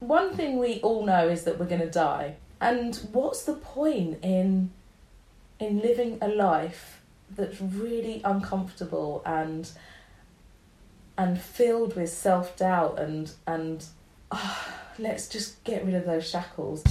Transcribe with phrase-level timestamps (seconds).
[0.00, 2.36] One thing we all know is that we're going to die.
[2.60, 4.70] And what's the point in
[5.58, 9.70] in living a life that's really uncomfortable and
[11.16, 13.86] and filled with self-doubt and and
[14.30, 16.82] ah, let's just get rid of those shackles.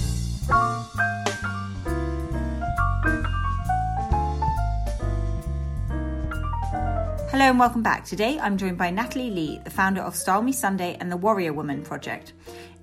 [7.36, 8.02] Hello and welcome back.
[8.06, 11.52] Today I'm joined by Natalie Lee, the founder of Style Me Sunday and the Warrior
[11.52, 12.32] Woman Project.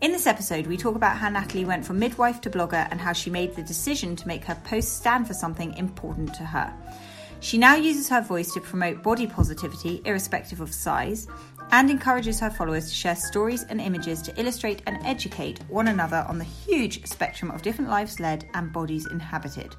[0.01, 3.13] In this episode, we talk about how Natalie went from midwife to blogger and how
[3.13, 6.71] she made the decision to make her post stand for something important to her.
[7.39, 11.27] She now uses her voice to promote body positivity, irrespective of size,
[11.71, 16.27] and encourages her followers to share stories and images to illustrate and educate one another
[16.29, 19.75] on the huge spectrum of different lives led and bodies inhabited.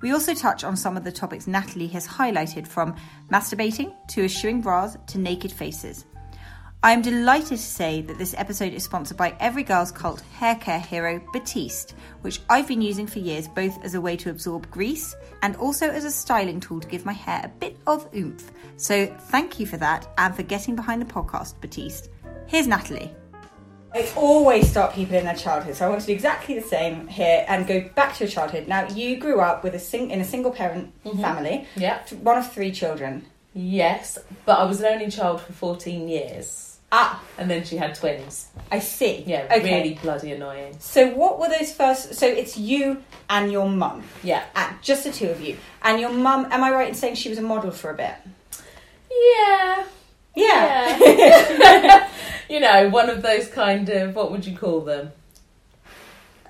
[0.00, 2.96] We also touch on some of the topics Natalie has highlighted from
[3.30, 6.06] masturbating to eschewing bras to naked faces.
[6.82, 10.54] I am delighted to say that this episode is sponsored by Every Girl's Cult hair
[10.54, 14.70] care hero Batiste, which I've been using for years both as a way to absorb
[14.70, 18.50] grease and also as a styling tool to give my hair a bit of oomph.
[18.78, 22.08] So thank you for that and for getting behind the podcast, Batiste.
[22.46, 23.14] Here's Natalie.
[23.92, 27.08] I always start people in their childhood, so I want to do exactly the same
[27.08, 28.68] here and go back to your childhood.
[28.68, 31.98] Now, you grew up with a sing- in a single parent family, Yeah.
[32.22, 33.26] one of three children.
[33.52, 34.16] Yes,
[34.46, 36.66] but I was an only child for 14 years.
[36.92, 38.46] Ah, And then she had twins.
[38.70, 39.22] I see.
[39.26, 39.62] Yeah, okay.
[39.62, 40.74] really bloody annoying.
[40.80, 42.14] So, what were those first?
[42.14, 44.42] So, it's you and your mum, Yeah.
[44.56, 45.56] ah, just the two of you.
[45.82, 48.14] And your mum, am I right in saying she was a model for a bit?
[49.10, 49.84] Yeah.
[50.36, 50.98] Yeah.
[51.00, 52.08] Yeah.
[52.50, 55.12] you know, one of those kind of what would you call them?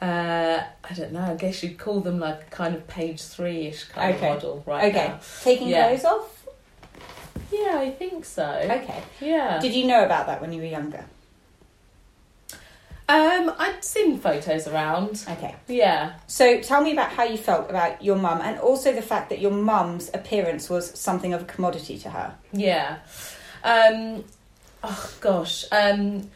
[0.01, 1.21] Uh, I don't know.
[1.21, 4.27] I guess you'd call them like kind of page three ish kind Okay.
[4.29, 4.85] of model, right?
[4.95, 5.09] okay.
[5.09, 5.21] now.
[5.43, 5.89] Taking Yeah.
[5.89, 6.47] clothes off?
[7.53, 8.45] Yeah, I think so.
[8.65, 9.03] Okay.
[9.21, 9.59] Yeah.
[9.61, 11.05] Did you know about that when you were younger?
[13.09, 15.25] um, I'd seen photos around.
[15.29, 15.57] Okay.
[15.67, 16.13] Yeah.
[16.29, 19.41] So, tell me about how you felt about your mum and also the fact that
[19.41, 22.35] your mum's appearance was something of a commodity to her.
[22.53, 22.99] Yeah.
[23.65, 24.25] Um,
[24.83, 25.65] oh gosh.
[25.73, 26.31] Um,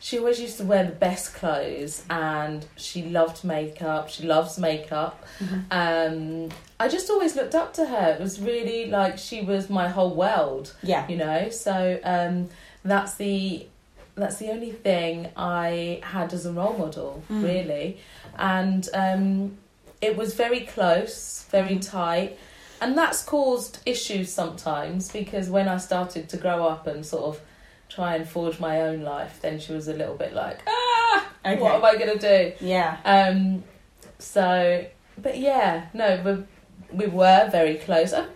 [0.00, 4.08] she always used to wear the best clothes, and she loved makeup.
[4.08, 5.24] She loves makeup.
[5.70, 6.50] Um,
[6.80, 8.12] I just always looked up to her.
[8.14, 11.06] It was really like she was my whole world, Yeah.
[11.08, 11.48] you know.
[11.50, 12.48] So um,
[12.84, 13.66] that's the
[14.14, 17.42] that's the only thing I had as a role model, Mm.
[17.44, 17.98] really,
[18.36, 19.56] and um,
[20.00, 21.90] it was very close, very Mm.
[21.90, 22.38] tight.
[22.80, 27.40] And that's caused issues sometimes because when I started to grow up and sort of
[27.88, 31.60] try and forge my own life, then she was a little bit like, ah, Okay.
[31.60, 32.64] what am I to do?
[32.66, 32.96] Yeah.
[33.04, 33.64] Um,
[34.18, 34.84] so,
[35.16, 36.44] but yeah, no,
[36.90, 38.12] we, we were very close.
[38.12, 38.28] I'm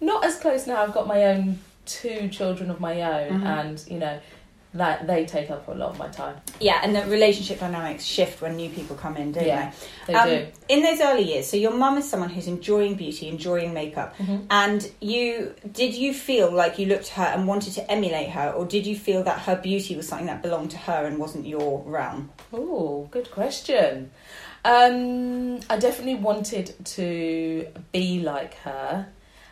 [0.00, 0.82] not as close now.
[0.82, 3.46] I've got my own two children of my own, Mhm.
[3.46, 4.18] and you know,
[4.74, 6.36] that they take up a lot of my time.
[6.60, 9.72] Yeah, and the relationship dynamics shift when new people come in, don't Yeah,
[10.06, 10.12] they?
[10.12, 10.46] They Um, do.
[10.68, 14.46] In those early years, so your mum is someone who's enjoying beauty, enjoying makeup, Mhm.
[14.50, 18.50] and you did you feel like you looked at her and wanted to emulate her,
[18.50, 21.46] or did you feel that her beauty was something that belonged to her and wasn't
[21.46, 22.30] your realm?
[22.52, 24.10] Oh, good question.
[24.64, 29.06] Um, I definitely wanted to be like her.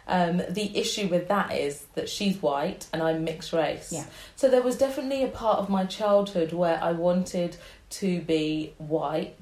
[0.07, 3.91] Um, the issue with that is that she's white and I'm mixed race.
[3.91, 4.05] Yeah.
[4.37, 7.57] So there was definitely a part of my childhood where I wanted
[7.91, 9.37] to be white,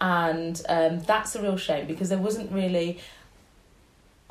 [0.00, 2.98] and um, that's a real shame because there wasn't really.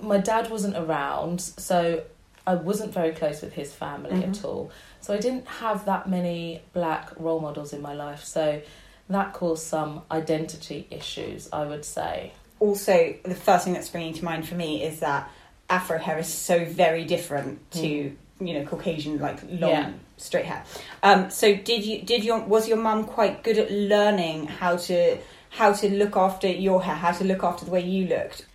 [0.01, 2.03] My dad wasn't around, so
[2.45, 4.45] I wasn't very close with his family at Mhm.
[4.45, 4.71] all.
[4.99, 8.23] So I didn't have that many black role models in my life.
[8.23, 8.61] So
[9.09, 12.33] that caused some identity issues, I would say.
[12.59, 15.29] Also, the first thing that's springing to mind for me is that
[15.69, 19.91] Afro hair is so very different to you know Caucasian like long Yeah.
[20.17, 20.63] straight hair.
[21.03, 25.17] Um, so did you did your was your mum quite good at learning how to
[25.49, 28.45] how to look after your hair, how to look after the way you looked?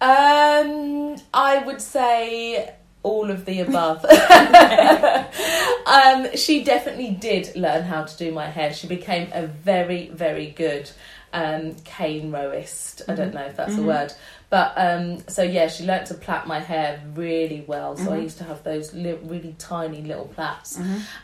[0.00, 4.04] Um, I would say all of the above.
[5.86, 8.72] um, she definitely did learn how to do my hair.
[8.72, 10.90] She became a very, very good
[11.32, 13.02] um, cane rowist.
[13.08, 13.84] I don't know if that's a Mhm.
[13.84, 14.12] word,
[14.50, 17.96] but um, so yeah, she learnt to plait my hair really well.
[17.96, 18.22] So I Mhm.
[18.24, 20.78] used to have those li- really tiny little plaits.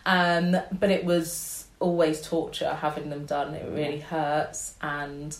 [0.06, 3.54] Um, but it was always torture having them done.
[3.54, 5.36] It really hurts, and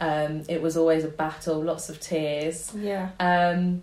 [0.00, 2.72] um, it was always a battle, lots of tears.
[2.74, 3.10] Yeah.
[3.20, 3.82] Um,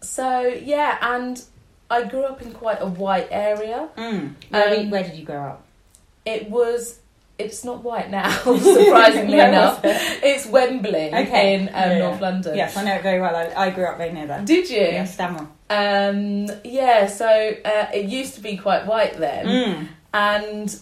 [0.00, 1.42] so yeah, and
[1.90, 3.88] I grew up in quite a white area.
[3.96, 4.34] Mm.
[4.50, 5.62] Where, Um, where did you grow up?
[6.24, 7.00] It was.
[7.38, 9.84] It's not white now, surprisingly Where enough.
[9.84, 9.96] it?
[10.24, 11.54] It's Wembley Okay.
[11.54, 11.98] in um, Yeah, yeah.
[11.98, 12.56] North London.
[12.56, 13.34] Yes, I know it very well.
[13.36, 14.42] I, I grew up very near there.
[14.44, 14.80] Did you?
[14.80, 15.48] Yeah, Stanmore.
[15.70, 17.06] Um, yeah.
[17.06, 17.26] So
[17.64, 19.88] uh, it used to be quite white then, Mm.
[20.12, 20.80] and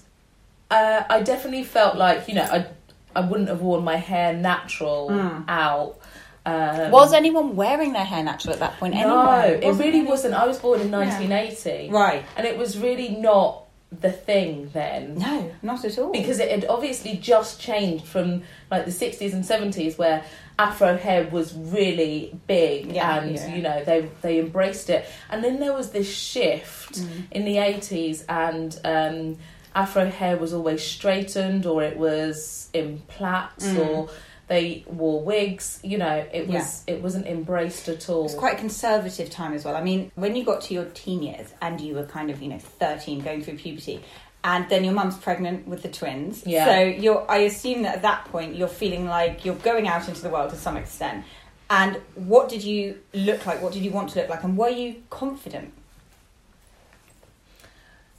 [0.70, 2.66] uh, I definitely felt like you know I
[3.14, 5.44] I wouldn't have worn my hair natural Mm.
[5.48, 5.98] out.
[6.46, 8.94] Um, Was anyone wearing their hair natural at that point?
[8.94, 9.66] no, anyway?
[9.66, 10.32] it really wasn't.
[10.32, 12.24] I was born in 1980, Right.
[12.36, 15.16] and it was really not the thing then.
[15.16, 16.10] No, not at all.
[16.12, 20.24] because it had obviously just changed from like the 60s and 70s where
[20.58, 23.54] afro hair was really big Yeah, and yeah.
[23.54, 27.08] you know they they embraced it and then there was this shift Mm.
[27.30, 29.38] in the 80s and um
[29.74, 33.86] afro hair was always straightened or it was in plaits Mm.
[33.86, 34.08] or
[34.48, 38.54] they wore wigs you know it was it wasn't embraced at all It was quite
[38.54, 39.76] a conservative time as well.
[39.76, 42.48] I mean, when you got to your teen years and you were kind of, you
[42.48, 44.02] know, 13 going through puberty,
[44.44, 46.44] and then your mum's pregnant with the twins.
[46.46, 46.64] Yeah.
[46.66, 50.22] So you're, I assume that at that point you're feeling like you're going out into
[50.22, 51.24] the world to some extent.
[51.68, 53.60] And what did you look like?
[53.60, 54.44] What did you want to look like?
[54.44, 55.72] And were you confident?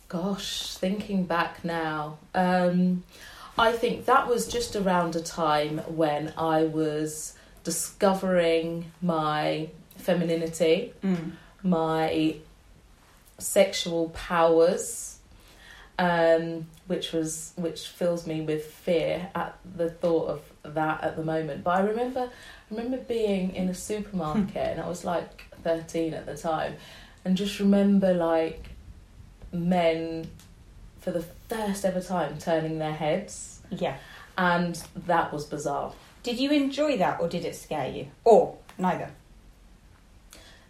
[0.10, 3.04] Gosh, thinking back now, um,
[3.58, 7.34] I think that was just around a time when I was
[7.64, 11.32] discovering my femininity, Mm.
[11.64, 12.36] my
[13.40, 15.18] sexual powers,
[16.00, 21.24] um, which was which fills me with fear at the thought of that at the
[21.24, 21.64] moment.
[21.64, 26.26] But I remember, I remember being in a supermarket, and I was like thirteen at
[26.26, 26.76] the time,
[27.26, 28.70] and just remember like
[29.52, 30.30] men
[31.00, 33.98] for the first ever time turning their heads, Yeah.
[34.38, 35.94] and that was bizarre.
[36.24, 38.08] Did you enjoy that or did it scare you?
[38.26, 39.10] Or neither?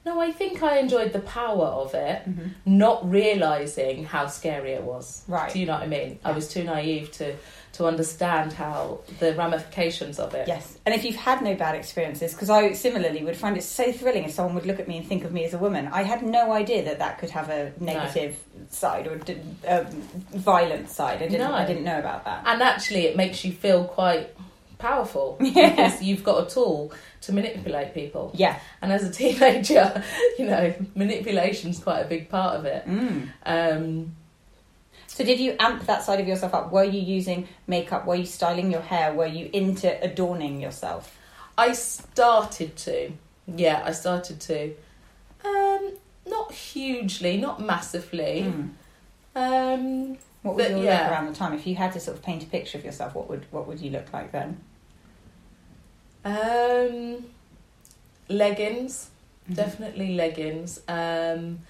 [0.05, 2.47] No, I think I enjoyed the power of it, Mm-hmm.
[2.65, 5.23] not realizing how scary it was.
[5.27, 5.51] Right.
[5.51, 6.19] Do you know what I mean?
[6.23, 7.35] I was too naive to
[7.77, 10.47] to understand how the ramifications of it.
[10.47, 13.91] Yes, and if you've had no bad experiences, because I similarly would find it so
[13.91, 15.87] thrilling if someone would look at me and think of me as a woman.
[15.87, 18.37] I had no idea that that could have a negative
[18.69, 19.19] side or
[19.67, 19.85] um,
[20.33, 21.17] violent side.
[21.21, 21.39] I didn't.
[21.39, 21.53] No.
[21.53, 22.43] I didn't know about that.
[22.45, 24.35] And actually, it makes you feel quite
[24.79, 25.69] powerful Yeah.
[25.69, 26.91] because you've got a tool
[27.21, 28.31] to manipulate people.
[28.33, 28.59] Yeah.
[28.81, 30.03] And as a teenager,
[30.39, 32.87] you know, manipulation's quite a big part of it.
[32.87, 33.29] Mm.
[33.45, 34.15] Um,
[35.17, 36.71] So did you amp that side of yourself up?
[36.71, 38.05] Were you using makeup?
[38.05, 39.15] Were you styling your hair?
[39.15, 41.17] Were you into adorning yourself?
[41.57, 43.11] I started to.
[43.47, 44.75] Yeah, I started to.
[45.43, 45.93] Um,
[46.27, 48.45] not hugely, not massively.
[48.45, 48.69] Mm.
[49.35, 51.01] Um, What was your yeah.
[51.01, 51.53] look around the time?
[51.53, 53.79] If you had to sort of paint a picture of yourself, what would what would
[53.79, 54.59] you look like then?
[56.25, 57.25] um,
[58.29, 59.09] leggings,
[59.49, 59.55] Mhm.
[59.55, 60.79] definitely leggings.
[60.87, 61.61] Um,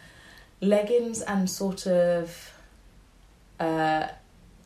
[0.60, 2.52] leggings and sort of
[3.60, 4.08] uh,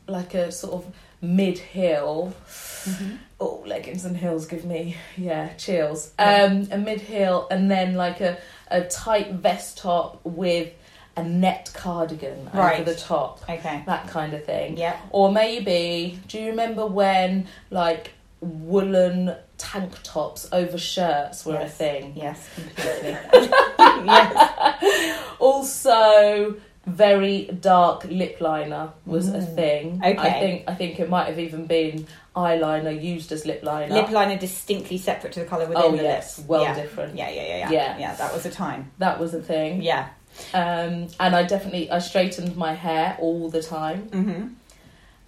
[0.08, 2.34] like a sort of mid heel.
[2.46, 3.18] Mhm.
[3.40, 6.12] Oh, leggings and heels give me yeah chills.
[6.18, 6.42] Yeah.
[6.44, 8.38] Um, a mid heel and then like a
[8.70, 10.72] a tight vest top with
[11.16, 12.80] a net cardigan Right.
[12.80, 13.82] over the top, Okay.
[13.86, 14.78] that kind of thing.
[14.78, 14.96] Yeah.
[15.10, 21.70] Or maybe, do you remember when like woolen tank tops over shirts were Yes.
[21.70, 22.12] a thing?
[22.16, 22.48] Yes.
[22.54, 23.16] Completely.
[23.78, 25.18] yes.
[25.38, 26.56] Also,
[26.86, 29.54] very dark lip liner was a Mm.
[29.54, 30.00] thing.
[30.04, 30.16] Okay.
[30.18, 33.94] I think I think it might have even been eyeliner used as lip liner.
[33.94, 36.48] Lip liner distinctly separate to the colour within oh the yes, lips.
[36.48, 36.74] well yeah.
[36.74, 37.16] different.
[37.16, 37.70] Yeah, yeah, yeah, yeah.
[37.70, 37.98] Yeah.
[37.98, 38.90] Yeah, that was a time.
[38.98, 39.82] That was a thing.
[39.82, 40.08] Yeah.
[40.54, 44.00] Um, and I definitely I straightened my hair all the time.
[44.10, 44.42] hmm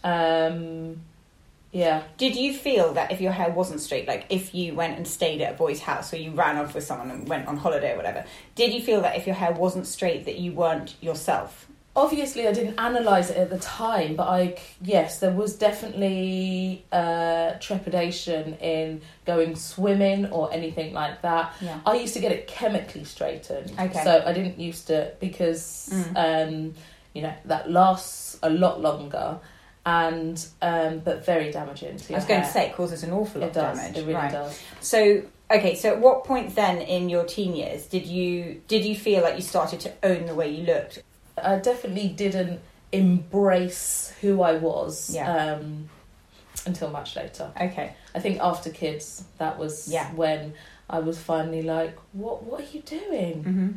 [0.03, 1.01] Um,
[1.75, 2.03] yeah.
[2.17, 5.41] Did you feel that if your hair wasn't straight, like if you went and stayed
[5.43, 7.97] at a boy's house or you ran off with someone and went on holiday or
[7.97, 11.67] whatever, did you feel that if your hair wasn't straight that you weren't yourself?
[11.97, 17.53] obviously I didn't analyze it at the time, but I yes, there was definitely uh,
[17.61, 21.55] trepidation in going swimming or anything like that.
[21.61, 21.79] Yeah.
[21.87, 24.03] I used to get it chemically straightened, Okay.
[24.03, 26.17] so I didn't used to because Mm.
[26.17, 26.75] um,
[27.15, 29.39] you know that lasts a lot longer
[29.87, 33.41] and um, but very damaging to I was going to say it causes an awful
[33.43, 33.77] lot it does.
[33.79, 33.99] of damage.
[33.99, 34.33] It really right.
[34.33, 34.61] does.
[34.81, 38.97] So okay, so at what point then in your teen years did you did you
[38.97, 41.03] feel like you started to own the way you looked?
[41.37, 42.61] I definitely didn't
[42.93, 45.55] embrace who I was Yeah.
[45.55, 45.89] um,
[46.67, 47.51] until much later.
[47.61, 47.93] Okay.
[48.15, 50.13] I think after kids, that was Yeah.
[50.15, 50.55] when
[50.89, 52.45] I was finally like, "What?
[52.45, 53.45] What are you doing?
[53.45, 53.69] Mm-hmm.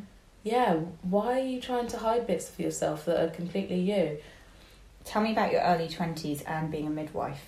[0.44, 4.20] Yeah, why are you trying to hide bits of yourself that are completely you?"
[5.08, 7.42] Tell me about your early twenties and being a midwife.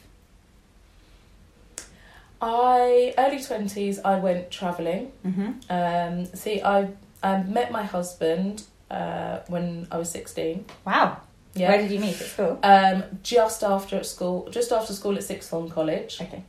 [2.42, 5.12] I early twenties, I went travelling.
[5.26, 5.52] Mm-hmm.
[5.70, 6.90] Um, see, I
[7.22, 10.66] I met my husband uh, when I was sixteen.
[10.86, 11.18] Wow.
[11.56, 12.60] Yeah, Where did you meet at school?
[12.64, 16.44] um, just after at school, just after school at Sixth Form College, Okay.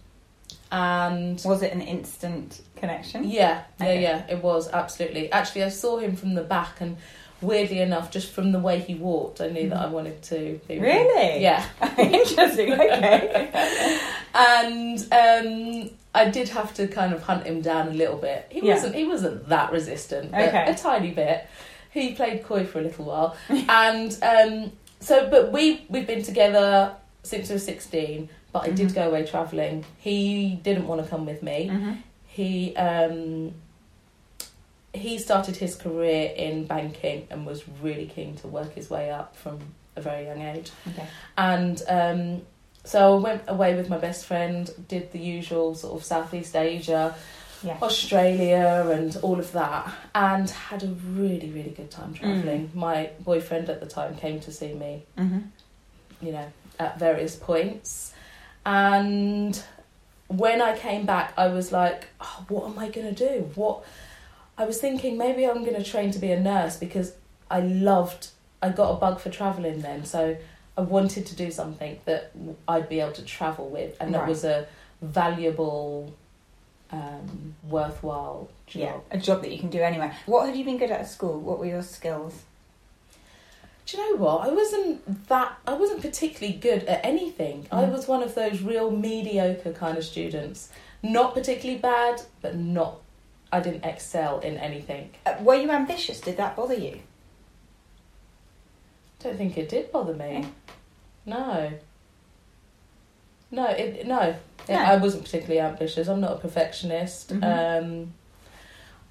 [0.70, 3.24] and Was it an instant connection?
[3.24, 5.32] Yeah, yeah, yeah, it was absolutely.
[5.32, 6.98] Actually, I saw him from the back, and
[7.42, 10.78] weirdly enough, just from the way he walked, I knew that I wanted to be.
[10.78, 11.40] Really?
[11.42, 11.64] Yeah.
[11.98, 12.72] Interesting.
[12.72, 13.50] Okay.
[14.34, 18.46] and um, I did have to kind of hunt him down a little bit.
[18.50, 18.74] He Yeah.
[18.74, 20.70] wasn't he wasn't that resistant, but Okay.
[20.70, 21.46] a tiny bit.
[21.92, 26.94] He played coy for a little while, and um, so but we we've been together
[27.22, 28.28] since we were sixteen.
[28.52, 28.94] But I did Mhm.
[28.96, 29.84] go away travelling.
[29.98, 31.68] He didn't want to come with me.
[31.68, 31.92] hmm
[32.26, 33.54] He um,
[34.92, 39.36] he started his career in banking and was really keen to work his way up
[39.36, 39.58] from
[39.96, 40.70] a very young age.
[40.88, 41.06] Okay.
[41.38, 42.42] And um,
[42.84, 47.14] so I went away with my best friend, did the usual sort of Southeast Asia,
[47.62, 47.76] Yeah.
[47.82, 52.70] Australia, and all of that, and had a really, really good time traveling.
[52.74, 55.38] My boyfriend at the time came to see me, hmm
[56.22, 56.46] you know,
[56.78, 58.12] at various points.
[58.66, 59.62] And
[60.28, 63.50] when I came back, I was like, oh, what am I going to do?
[63.54, 63.84] What?
[64.60, 67.14] I was thinking maybe I'm going to train to be a nurse because
[67.50, 68.28] I loved,
[68.60, 70.04] I got a bug for traveling then.
[70.04, 70.36] So
[70.76, 72.32] I wanted to do something that
[72.68, 74.28] I'd be able to travel with and that Right.
[74.28, 74.66] was a
[75.00, 76.12] valuable,
[76.92, 78.82] um, worthwhile job.
[78.82, 80.14] Yeah, a job that you can do anywhere.
[80.26, 81.40] What had you been good at at school?
[81.40, 82.42] What were your skills?
[83.86, 84.46] Do you know what?
[84.46, 85.52] I wasn't that.
[85.66, 87.66] I wasn't particularly good at anything.
[87.72, 87.92] I Mm.
[87.92, 90.68] was one of those real mediocre kind of students.
[91.02, 92.98] Not particularly bad, but not.
[93.52, 95.10] I didn't excel in anything.
[95.26, 96.20] Uh, were you ambitious?
[96.20, 97.00] Did that bother you?
[99.22, 100.24] Don't think it did bother me.
[100.38, 100.48] Okay.
[101.26, 101.72] No.
[103.50, 104.34] No, it no.
[104.68, 104.74] No.
[104.74, 106.08] I wasn't particularly ambitious.
[106.08, 107.30] I'm not a perfectionist.
[107.32, 107.82] Mhm.
[107.82, 108.14] Um,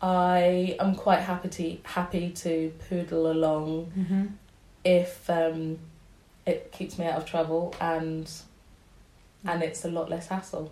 [0.01, 4.25] I am quite happy to happy to poodle along Mm-hmm.
[4.85, 5.77] if um,
[6.45, 8.31] it keeps me out of trouble and
[9.45, 10.71] and it's a lot less hassle.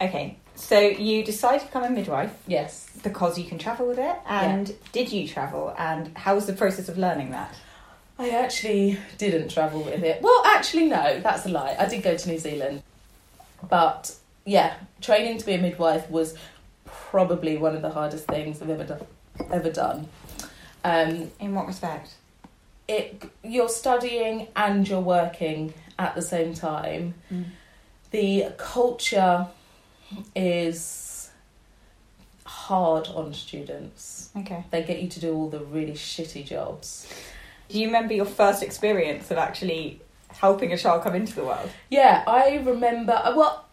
[0.00, 2.88] Okay, so you decided to become a midwife Yes.
[3.02, 4.16] because you can travel with it.
[4.28, 5.74] And did you travel?
[5.78, 7.54] And how was the process of learning that?
[8.18, 10.20] I actually didn't travel with it.
[10.22, 11.74] Well, actually, no, that's a lie.
[11.78, 12.82] I did go to New Zealand.
[13.68, 14.14] But
[14.44, 16.34] yeah, training to be a midwife was
[16.84, 19.06] probably one of the hardest things I've ever done.
[19.50, 20.08] Ever done.
[20.84, 22.14] Um, In what respect?
[22.88, 27.14] it you're studying and you're working at the same time.
[27.32, 27.44] Mm.
[28.10, 29.46] The culture
[30.34, 31.30] is
[32.44, 34.30] hard on students.
[34.36, 34.64] Okay.
[34.70, 37.06] They get you to do all the really shitty jobs.
[37.68, 41.70] Do you remember your first experience of actually helping a child come into the world?
[41.90, 43.12] Yeah, I remember.
[43.12, 43.64] uh, Well,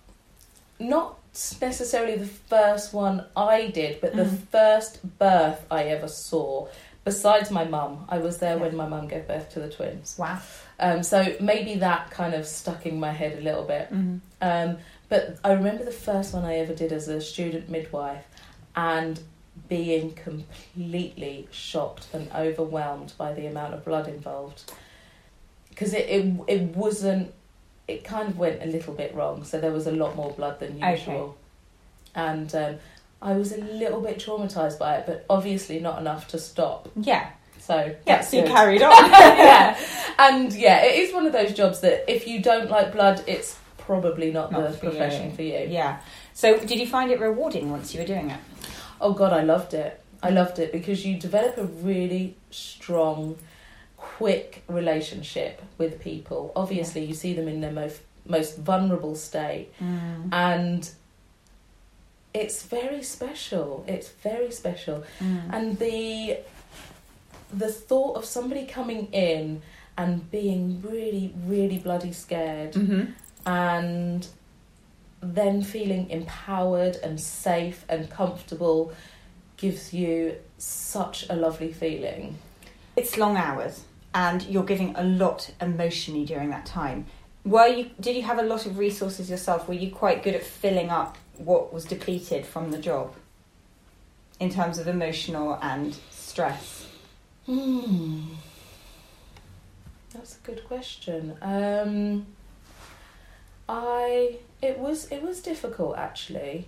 [0.79, 1.17] not
[1.62, 4.48] necessarily the first one I did, but the Mm.
[4.51, 6.67] first birth I ever saw.
[7.03, 8.62] Besides my mum, I was there Yeah.
[8.63, 10.15] when my mum gave birth to the twins.
[10.20, 10.39] Wow.
[10.79, 13.91] Um, so maybe that kind of stuck in my head a little bit.
[13.94, 14.17] Mm-hmm.
[14.41, 14.77] Um,
[15.10, 18.26] but I remember the first one I ever did as a student midwife,
[18.76, 19.20] and
[19.70, 24.72] being completely shocked and overwhelmed by the amount of blood involved.
[25.70, 27.34] Because it, it it wasn't.
[27.88, 29.44] It kind of went a little bit wrong.
[29.46, 30.92] So there was a lot more blood than Okay.
[30.92, 31.38] usual,
[32.16, 32.76] and um,
[33.22, 36.90] I was a little bit traumatized by it, but obviously not enough to stop.
[36.96, 37.30] Yeah.
[37.60, 38.52] So Yeah, so you good.
[38.52, 38.92] carried on.
[38.92, 39.78] yeah,
[40.20, 43.58] and yeah, it is one of those jobs that if you don't like blood, it's
[43.91, 44.91] probably not, Not the for you.
[44.91, 45.60] profession for you.
[45.79, 46.00] Yeah.
[46.34, 48.39] So did you find it rewarding once you were doing it?
[49.00, 49.91] Oh god, I loved it.
[50.22, 53.38] I loved it because you develop a really strong,
[53.98, 56.51] quick relationship with people.
[56.56, 60.29] Obviously, you see them in their most most vulnerable state, Mm.
[60.34, 60.89] and
[62.34, 63.86] it's very special.
[63.88, 65.03] It's very special.
[65.20, 65.53] Mm.
[65.56, 66.38] and the
[67.63, 69.62] the thought of somebody coming in
[69.98, 73.13] and being really really bloody scared Mhm.
[73.48, 74.27] And
[75.22, 78.94] then feeling empowered and safe and comfortable
[79.58, 82.38] gives you such a lovely feeling
[82.96, 87.06] It's long hours, and you're giving a lot emotionally during that time.
[87.46, 87.92] Were you?
[88.00, 89.68] Did you have a lot of resources yourself?
[89.68, 93.13] Were you quite good at filling up what was depleted from the job,
[94.39, 96.88] in terms of emotional and stress?
[97.46, 98.24] hmm
[100.13, 102.25] that's a good question um
[103.70, 106.68] i it was it was difficult actually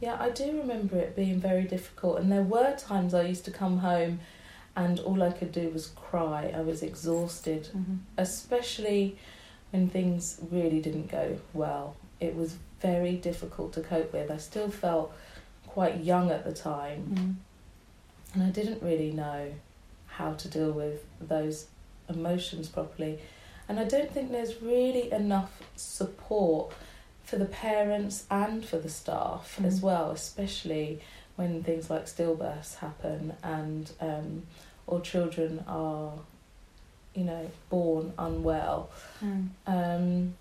[0.00, 3.50] yeah i do remember it being very difficult and there were times i used to
[3.50, 4.18] come home
[4.74, 7.68] and all i could do was cry i was exhausted
[8.18, 9.16] especially
[9.70, 11.96] when things really didn't go well.
[12.20, 14.30] It was very difficult to cope with.
[14.30, 15.12] I still felt
[15.66, 18.34] quite young at the time, Mm.
[18.34, 19.52] and I didn't really know
[20.06, 21.66] how to deal with those
[22.08, 23.18] emotions properly.
[23.68, 26.72] And I don't think there's really enough support
[27.24, 29.82] for the parents and for the staff as Mm.
[29.82, 31.00] well, especially
[31.34, 34.46] when things like stillbirths happen and um,
[34.86, 36.12] or children are,
[37.14, 38.90] you know, born unwell,
[39.66, 40.34] um,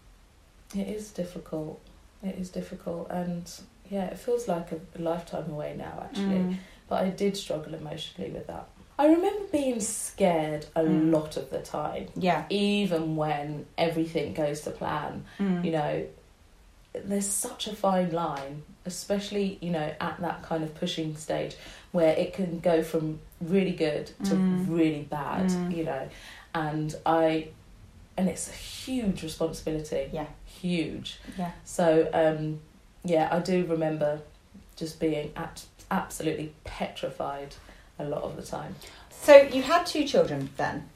[0.76, 1.80] it is difficult.
[2.24, 3.50] It is difficult, and
[3.90, 6.40] yeah, it feels like a, a lifetime away now, actually.
[6.40, 6.58] Mm.
[6.88, 8.68] But I did struggle emotionally with that.
[8.98, 11.12] I remember being scared a Mm.
[11.12, 12.46] lot of the time, Yeah.
[12.50, 15.26] even when everything goes to plan.
[15.38, 15.66] Mm.
[15.66, 16.06] You know,
[16.94, 21.56] there's such a fine line, especially, you know, at that kind of pushing stage
[21.92, 24.66] where it can go from really good to Mm.
[24.70, 25.76] really bad, Mm.
[25.76, 26.08] you know.
[26.54, 27.50] And I,
[28.16, 30.10] and it's a huge responsibility.
[30.14, 30.28] Yeah.
[30.46, 31.20] Huge.
[31.38, 31.52] Yeah.
[31.66, 32.62] So, um,
[33.04, 34.22] yeah, I do remember
[34.78, 37.56] just being at, absolutely petrified
[38.00, 38.76] a lot of the time.
[39.10, 40.88] So you had two children then,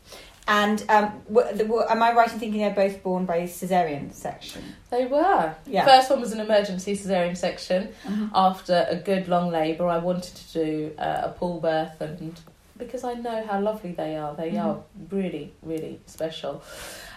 [0.47, 4.13] and um, w- the, w- am I right in thinking they're both born by cesarean
[4.13, 4.61] section?
[4.91, 5.55] They were.
[5.65, 5.85] Yeah.
[5.85, 7.89] First one was an emergency cesarean section.
[8.05, 8.29] Mhm.
[8.35, 12.39] After a good long labour, I wanted to do uh, a pool birth, and
[12.77, 14.63] because I know how lovely they are, they Mhm.
[14.65, 14.77] are
[15.11, 16.61] really, really special.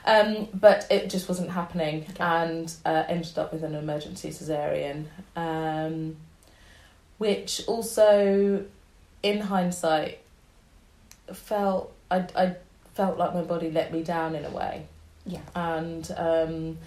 [0.05, 2.25] Um, but it just wasn't happening, Okay.
[2.25, 5.05] and uh, ended up with an emergency cesarean,
[5.37, 6.17] um,
[7.19, 8.65] which also,
[9.23, 10.19] in hindsight,
[11.33, 12.57] felt I I
[12.95, 14.87] felt like my body let me down in a way
[15.25, 15.41] Yeah.
[15.55, 16.79] and um,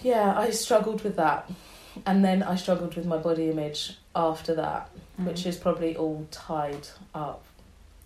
[0.00, 1.50] yeah, I struggled with that,
[2.06, 6.86] and then I struggled with my body image after that, which is probably all tied
[7.14, 7.44] up.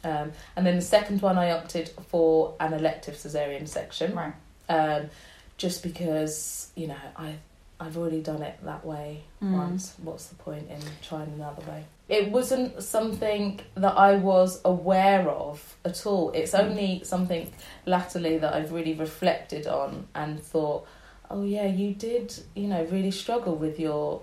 [0.04, 4.32] Um, and then the second one, I opted for an elective cesarean section, right.
[4.68, 5.10] um,
[5.58, 7.36] just because you know I
[7.78, 9.52] I've already done it that way Mm.
[9.52, 9.94] once.
[10.02, 11.84] What's the point in trying another way?
[12.18, 16.30] It wasn't something that I was aware of at all.
[16.32, 16.60] It's Mm.
[16.64, 17.50] only something
[17.86, 20.86] latterly that I've really reflected on and thought,
[21.30, 24.20] oh yeah, you did, you know, really struggle with your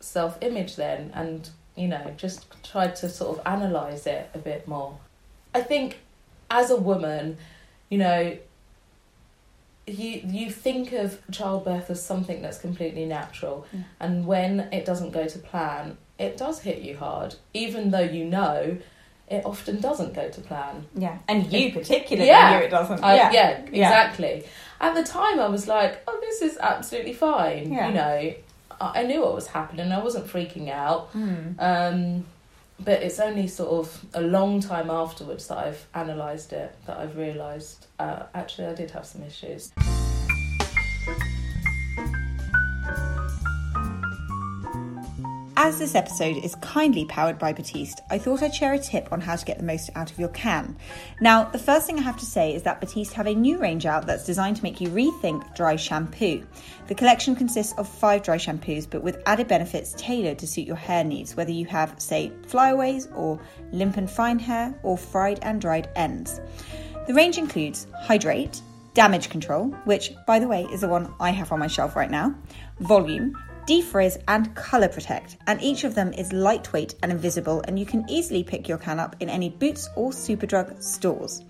[0.00, 4.68] self image then, and you know, just tried to sort of analyze it a bit
[4.68, 4.92] more.
[5.54, 5.98] I think
[6.50, 7.38] as a woman,
[7.88, 8.36] you know,
[9.86, 13.80] you you think of childbirth as something that's completely natural Yeah.
[14.00, 18.24] and when it doesn't go to plan it does hit you hard even though you
[18.24, 18.76] know
[19.28, 22.50] it often doesn't go to plan Yeah, and you particularly Yeah.
[22.58, 23.02] knew it doesn't.
[23.02, 23.30] I, yeah.
[23.32, 24.44] yeah, exactly
[24.80, 27.88] at the time i was like oh this is absolutely fine Yeah.
[27.88, 28.34] you know
[28.80, 31.54] I, I knew what was happening i wasn't freaking out Mm.
[31.70, 32.24] um,
[32.88, 37.16] but it's only sort of a long time afterwards that I've analysed it that I've
[37.16, 39.70] realised uh, actually I did have some issues.
[45.64, 49.20] As this episode is kindly powered by Batiste, I thought I'd share a tip on
[49.20, 50.76] how to get the most out of your can.
[51.20, 53.86] Now, the first thing I have to say is that Batiste have a new range
[53.86, 56.44] out that's designed to make you rethink dry shampoo.
[56.88, 60.74] The collection consists of five dry shampoos, but with added benefits tailored to suit your
[60.74, 63.38] hair needs, whether you have, say, flyaways or
[63.70, 66.40] limp and fine hair or fried and dried ends.
[67.06, 68.60] The range includes Hydrate,
[68.94, 72.10] Damage Control, which, by the way, is the one I have on my shelf right
[72.10, 72.34] now,
[72.80, 77.86] Volume, Defrizz, and Colour Protect, and each of them is lightweight and invisible, and you
[77.86, 81.42] can easily pick your can up in any Boots or Superdrug stores.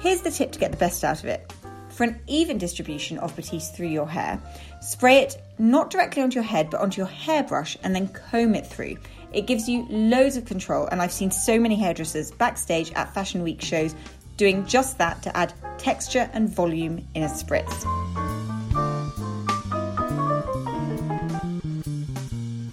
[0.00, 1.52] Here's the tip to get the best out of it.
[1.90, 4.40] For an even distribution of Batiste through your hair,
[4.80, 8.66] spray it not directly onto your head but onto your hairbrush and then comb it
[8.66, 8.96] through.
[9.32, 13.42] It gives you loads of control, and I've seen so many hairdressers backstage at Fashion
[13.42, 13.94] Week shows
[14.36, 18.53] doing just that to add texture and volume in a spritz.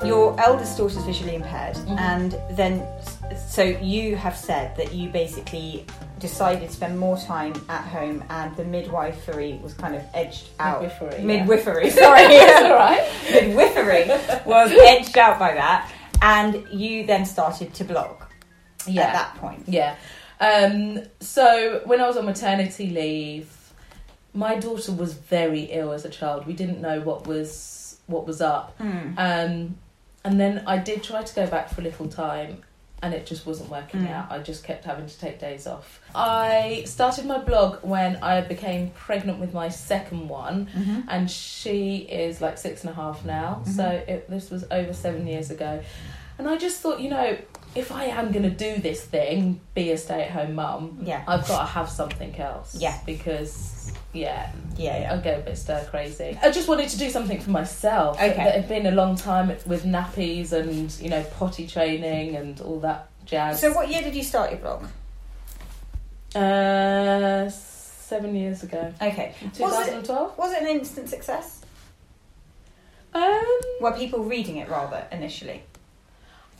[0.04, 2.86] Your eldest daughter's visually impaired, and then
[3.48, 5.86] so you have said that you basically
[6.20, 10.82] decided to spend more time at home, and the midwifery was kind of edged out.
[10.82, 11.26] Midwifery, yeah.
[11.26, 13.12] Midwifery, sorry, That's all right.
[13.32, 14.08] midwifery
[14.46, 18.22] was edged out by that, and you then started to blog
[18.88, 19.04] Yeah.
[19.04, 19.14] at Yeah.
[19.14, 19.64] that point.
[19.68, 19.96] Yeah.
[20.40, 23.48] Um, so when I was on maternity leave,
[24.34, 26.48] my daughter was very ill as a child.
[26.48, 28.76] We didn't know what was what was up.
[28.78, 29.14] Hmm.
[29.18, 29.78] Um,
[30.24, 32.64] and then I did try to go back for a little time
[33.04, 34.12] and it just wasn't working Mm.
[34.12, 34.32] out.
[34.32, 36.00] I just kept having to take days off.
[36.14, 41.06] I started my blog when I became pregnant with my second one Mhm.
[41.08, 43.64] and she is like six and a half now.
[43.66, 43.76] Mhm.
[43.76, 45.82] So it, this was over seven years ago.
[46.38, 47.38] And I just thought, you know,
[47.76, 51.24] if I am going to do this thing, be a stay at home mum, Yeah.
[51.28, 52.76] I've got to have something else.
[52.76, 52.98] Yeah.
[53.06, 55.14] Because, yeah, Yeah, yeah.
[55.14, 56.38] I go a bit stir crazy.
[56.42, 58.18] I just wanted to do something for myself.
[58.18, 58.28] Okay.
[58.28, 62.80] It had been a long time with nappies and, you know, potty training and all
[62.82, 63.62] that jazz.
[63.62, 64.86] So, what year did you start your blog?
[66.36, 68.94] Uh, seven years ago.
[69.02, 69.34] Okay.
[69.60, 70.38] Was it, 2012?
[70.38, 71.62] was it an instant success?
[73.14, 73.42] Um,
[73.82, 75.64] Were people reading it rather initially?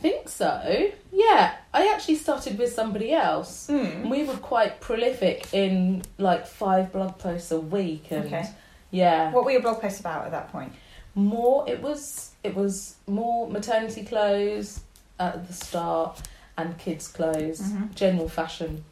[0.02, 0.90] Think so.
[1.12, 3.68] Yeah, I actually started with somebody else.
[3.68, 4.10] Mm.
[4.10, 8.44] We were quite prolific in like five blog posts a week, and Okay.
[8.90, 10.72] yeah, What were your blog posts about at that point?
[11.14, 11.68] more.
[11.68, 14.80] It was it was more maternity clothes
[15.20, 16.20] at the start
[16.58, 17.94] and kids clothes, Mhm.
[17.94, 18.84] general fashion.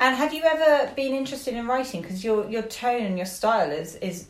[0.00, 2.00] And have you ever been interested in writing?
[2.02, 4.26] Because your your tone and your style is is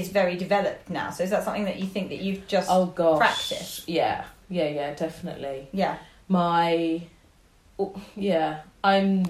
[0.00, 1.10] is very developed now.
[1.10, 3.82] So is that something that you think that you've just Oh gosh, practice?
[3.86, 5.68] Yeah, yeah, yeah, definitely.
[5.72, 7.02] yeah My,
[8.16, 9.24] yeah, I'm.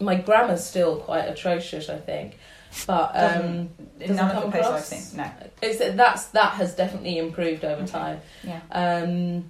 [0.00, 2.36] My grammar's still quite atrocious, I think,
[2.86, 4.86] but um, Doesn't- doesn't come the posts I've across.
[4.88, 5.30] seen no
[5.62, 7.92] it's that's that has definitely improved over Okay.
[7.92, 8.20] time.
[8.42, 9.44] yeah Um,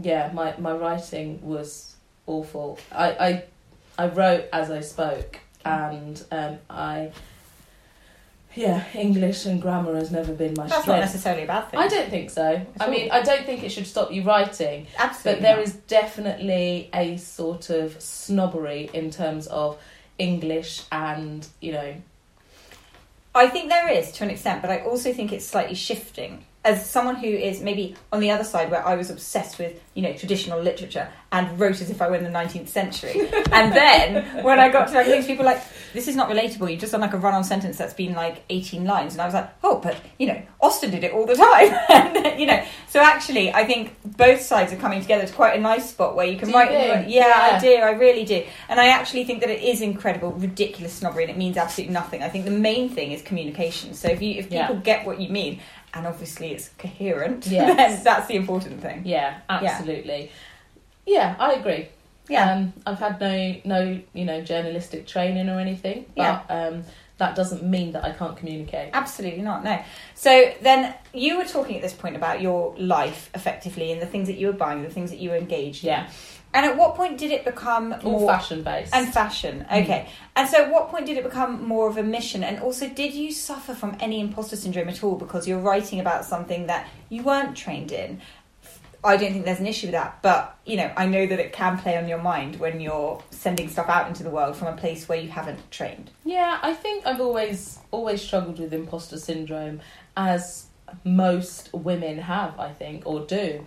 [0.00, 1.94] yeah, my my writing was
[2.26, 2.78] awful.
[2.92, 3.44] I I,
[4.04, 7.10] I wrote as I spoke, and um, I.
[8.54, 11.00] Yeah, English and grammar has never been my that's not strength.
[11.00, 11.78] necessarily a bad thing.
[11.78, 12.60] I don't think so.
[12.80, 12.90] I all.
[12.90, 15.40] mean, I don't think it should stop you writing, absolutely.
[15.40, 15.64] but there not.
[15.64, 19.78] is definitely a sort of snobbery in terms of
[20.18, 21.94] English and you know.
[23.32, 26.44] I think there is to an extent, but I also think it's slightly shifting.
[26.62, 30.02] As someone who is maybe on the other side, where I was obsessed with, you
[30.02, 33.12] know, traditional literature and wrote as if I were in the 19th century.
[33.52, 35.62] and then when I got to magazines, people were like,
[35.94, 36.70] this is not relatable.
[36.70, 39.14] You've just done like a run on sentence that's been like 18 lines.
[39.14, 41.72] And I was like, oh, but, you know, Austen did it all the time.
[41.88, 45.60] and, you know, so actually, I think both sides are coming together to quite a
[45.62, 46.68] nice spot where you can Do write.
[46.68, 47.06] think?
[47.08, 47.74] Yeah, I do.
[47.76, 48.44] I really do.
[48.68, 52.22] And I actually think that it is incredible, ridiculous snobbery, and it means absolutely nothing.
[52.22, 53.94] I think the main thing is communication.
[53.94, 54.80] So if you if people Yeah.
[54.82, 55.60] get what you mean,
[55.94, 57.76] and obviously it's coherent, Yes.
[57.76, 59.02] then that's the important thing.
[59.04, 60.30] Yeah, absolutely.
[61.06, 61.88] Yeah, I agree.
[62.28, 62.52] Yeah.
[62.52, 66.84] Um, I've had no no you know journalistic training or anything, but um,
[67.18, 68.90] that doesn't mean that I can't communicate.
[68.92, 69.82] Absolutely not, no.
[70.14, 74.28] So then you were talking at this point about your life effectively and the things
[74.28, 76.10] that you were buying, the things that you were engaged Yeah, in.
[76.52, 78.94] And at what point did it become all more fashion based.
[78.94, 79.66] and fashion?
[79.70, 79.82] Mm.
[79.84, 80.08] Okay.
[80.34, 82.42] And so at what point did it become more of a mission?
[82.42, 86.24] And also did you suffer from any imposter syndrome at all because you're writing about
[86.24, 88.20] something that you weren't trained in?
[89.02, 91.52] I don't think there's an issue with that, but you know, I know that it
[91.52, 94.76] can play on your mind when you're sending stuff out into the world from a
[94.76, 96.10] place where you haven't trained.
[96.24, 99.80] Yeah, I think I've always always struggled with imposter syndrome,
[100.18, 100.66] as
[101.04, 103.64] most women have, I think, or do.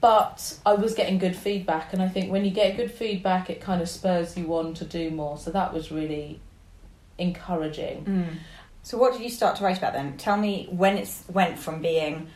[0.00, 3.60] But I was getting good feedback, and I think when you get good feedback, it
[3.60, 5.36] kind of spurs you on to do more.
[5.36, 6.40] So that was really
[7.18, 8.04] encouraging.
[8.04, 8.36] Mm.
[8.82, 10.16] So what did you start to write about then?
[10.16, 12.28] Tell me when it went from being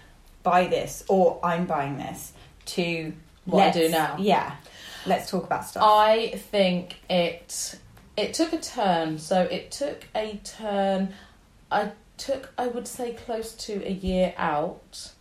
[0.43, 2.33] buy this or I'm buying this
[2.67, 3.13] to
[3.47, 4.17] What I do now.
[4.19, 4.55] Yeah.
[5.07, 5.83] Let's talk about stuff.
[5.85, 7.79] I think it
[8.17, 9.19] it took a turn.
[9.19, 11.15] So it took a turn.
[11.71, 15.13] I took I would say close to a year out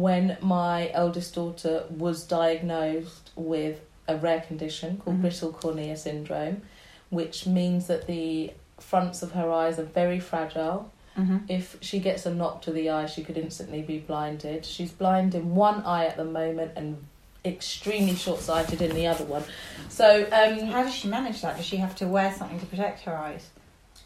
[0.00, 5.20] when my eldest daughter was diagnosed with a rare condition called Mhm.
[5.22, 6.62] brittle cornea syndrome,
[7.10, 10.90] which means that the fronts of her eyes are very fragile.
[11.16, 14.64] hmm If she gets a knock to the eye, she could instantly be blinded.
[14.64, 17.04] She's blind in one eye at the moment and
[17.44, 19.44] extremely short sighted in the other one.
[19.88, 21.56] So um, How does she manage that?
[21.56, 23.48] Does she have to wear something to protect her eyes?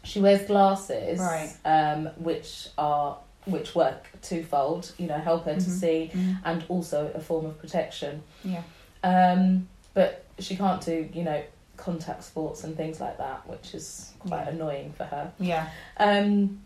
[0.03, 1.51] she wears glasses, Right.
[1.65, 4.91] um, which are which work twofold.
[4.97, 5.79] You know, help her to Mhm.
[5.79, 6.11] see
[6.43, 8.23] and also a form of protection.
[8.43, 8.63] Yeah.
[9.03, 11.41] Um, but she can't do you know
[11.77, 14.49] contact sports and things like that, which is quite Yeah.
[14.49, 15.31] annoying for her.
[15.39, 15.67] Yeah.
[15.97, 16.61] Um,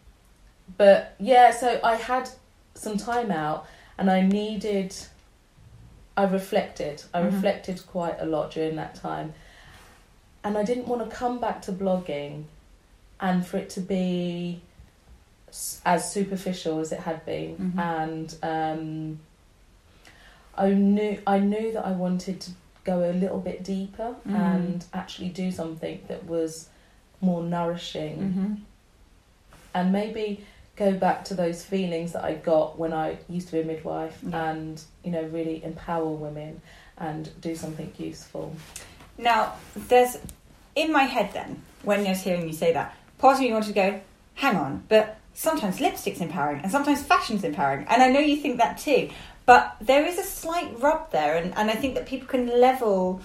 [0.78, 2.30] but yeah, so I had
[2.76, 3.66] some time out
[3.98, 4.96] and I needed,
[6.16, 7.04] I reflected.
[7.14, 7.26] I Mhm.
[7.34, 9.34] reflected quite a lot during that time.
[10.44, 12.44] And I didn't want to come back to blogging
[13.20, 14.62] and for it to be
[15.86, 17.74] as superficial as it had been.
[17.76, 17.80] Mhm.
[17.80, 19.20] And um,
[20.58, 22.52] I knew I knew that I wanted to
[22.84, 24.36] go a little bit deeper Mm.
[24.36, 26.70] and actually do something that was
[27.22, 28.54] more nourishing Mm-hmm.
[29.74, 30.44] and maybe
[30.76, 34.18] go back to those feelings that I got when I used to be a midwife
[34.24, 34.50] Yeah.
[34.52, 36.62] and you know really empower women
[36.98, 38.56] and do something useful.
[39.18, 40.18] Now, there's
[40.76, 43.68] in my head then when I was hearing you say that, part of me wanted
[43.68, 44.02] to go,
[44.36, 48.58] hang on, but sometimes lipstick's empowering and sometimes fashion's empowering, and I know you think
[48.58, 49.10] that too.
[49.46, 53.22] But there is a slight rub there, and, and I think that people can level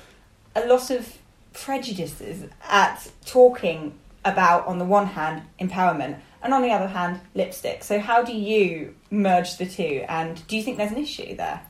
[0.54, 1.18] a lot of
[1.52, 7.82] prejudices at talking about, on the one hand, empowerment, and on the other hand, lipstick.
[7.82, 11.60] So, how do you merge the two, and do you think there's an issue there?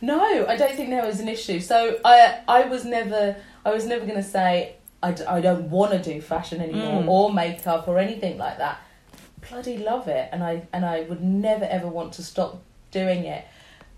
[0.00, 1.58] No, I don't think there was an issue.
[1.58, 5.70] So I I was never I was never going to say I, d- I don't
[5.70, 7.08] want to do fashion anymore Mm.
[7.08, 8.78] or makeup or anything like that.
[9.50, 13.44] Bloody love it, and I and I would never ever want to stop doing it.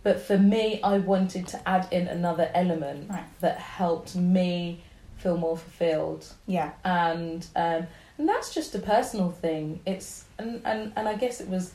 [0.02, 3.24] But for me, I wanted to add in another element Right.
[3.40, 4.82] that helped me
[5.18, 6.70] feel more fulfilled Yeah.
[6.84, 7.86] and um,
[8.16, 9.80] and that's just a personal thing.
[9.86, 11.74] It's and, and and I guess it was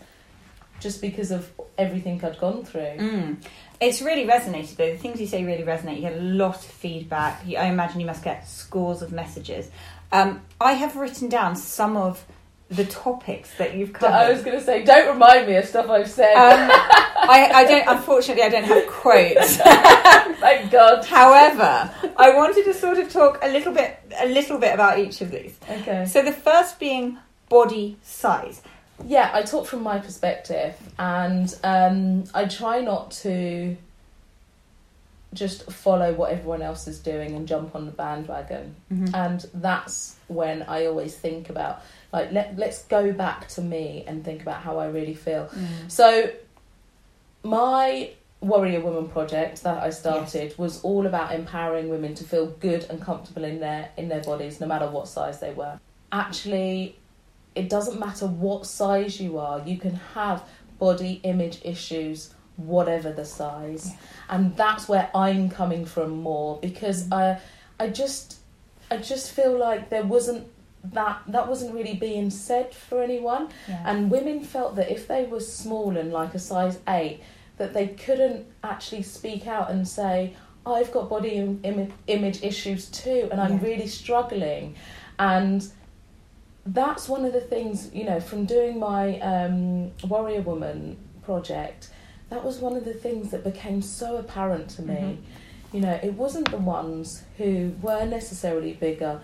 [0.80, 2.82] just because of everything I'd gone through.
[2.98, 3.38] Mm.
[3.80, 4.92] It's really resonated though.
[4.92, 5.96] The things you say really resonate.
[5.98, 7.46] You get a lot of feedback.
[7.46, 9.70] You, I imagine you must get scores of messages.
[10.12, 12.26] Um, I have written down some of
[12.70, 14.16] the topics that you've covered.
[14.16, 16.34] I was going to say, don't remind me of stuff I've said.
[16.34, 17.88] Um, I, I don't.
[17.88, 19.58] Unfortunately, I don't have quotes.
[20.40, 21.06] Thank God.
[21.06, 25.22] However, I wanted to sort of talk a little bit, a little bit about each
[25.22, 25.56] of these.
[25.70, 26.06] Okay.
[26.06, 27.18] So the first being
[27.50, 28.62] body size.
[29.06, 33.76] Yeah, I talk from my perspective, and um, I try not to
[35.34, 38.74] just follow what everyone else is doing and jump on the bandwagon.
[39.14, 41.82] and that's when I always think about
[42.16, 45.48] like let let's go back to me and think about how I really feel.
[45.48, 45.92] Mm.
[45.92, 46.32] So
[47.44, 52.86] my Warrior Woman project that I started was all about empowering women to feel good
[52.90, 55.80] and comfortable in their in their bodies no matter what size they were.
[56.12, 56.98] Actually
[57.54, 60.44] it doesn't matter what size you are, you can have
[60.78, 63.92] body image issues whatever the size.
[64.30, 67.14] And that's where I'm coming from more because mm.
[67.14, 67.42] I
[67.84, 68.40] I just
[68.90, 70.48] I just feel like there wasn't
[70.94, 73.84] that that wasn't really being said for anyone Yeah.
[73.86, 77.20] and women felt that if they were small and like a size 8
[77.58, 80.34] that they couldn't actually speak out and say
[80.66, 83.64] I've got body Im- Im- image issues too and I'm Yeah.
[83.70, 84.76] really struggling
[85.20, 85.66] and
[86.66, 91.90] that's one of the things you know from doing my um, warrior woman project
[92.30, 95.18] that was one of the things that became so apparent to me Mhm.
[95.74, 99.20] you know it wasn't the ones who were necessarily bigger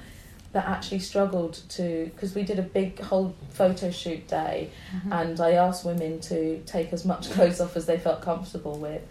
[0.54, 5.14] that actually struggled to because we did a big whole photo shoot day mm-hmm.
[5.14, 9.02] and I asked women to take as much clothes off as they felt comfortable with.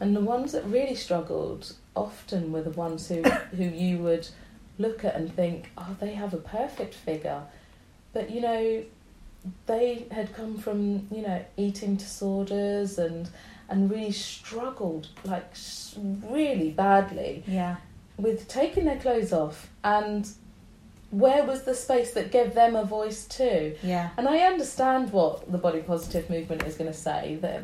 [0.00, 3.22] And the ones that really struggled often were the ones who,
[3.56, 4.28] who you would
[4.78, 7.42] look at and think, oh, they have a perfect figure.
[8.12, 8.84] But, you know,
[9.66, 13.28] they had come from, you know, eating disorders and,
[13.68, 15.52] and really struggled, like,
[16.30, 17.76] really badly Yeah.
[18.18, 19.70] With taking their clothes off.
[19.82, 20.28] And
[21.10, 23.74] where was the space that gave them a voice too?
[23.82, 24.10] Yeah.
[24.18, 27.62] And I understand what the body positive movement is going to say that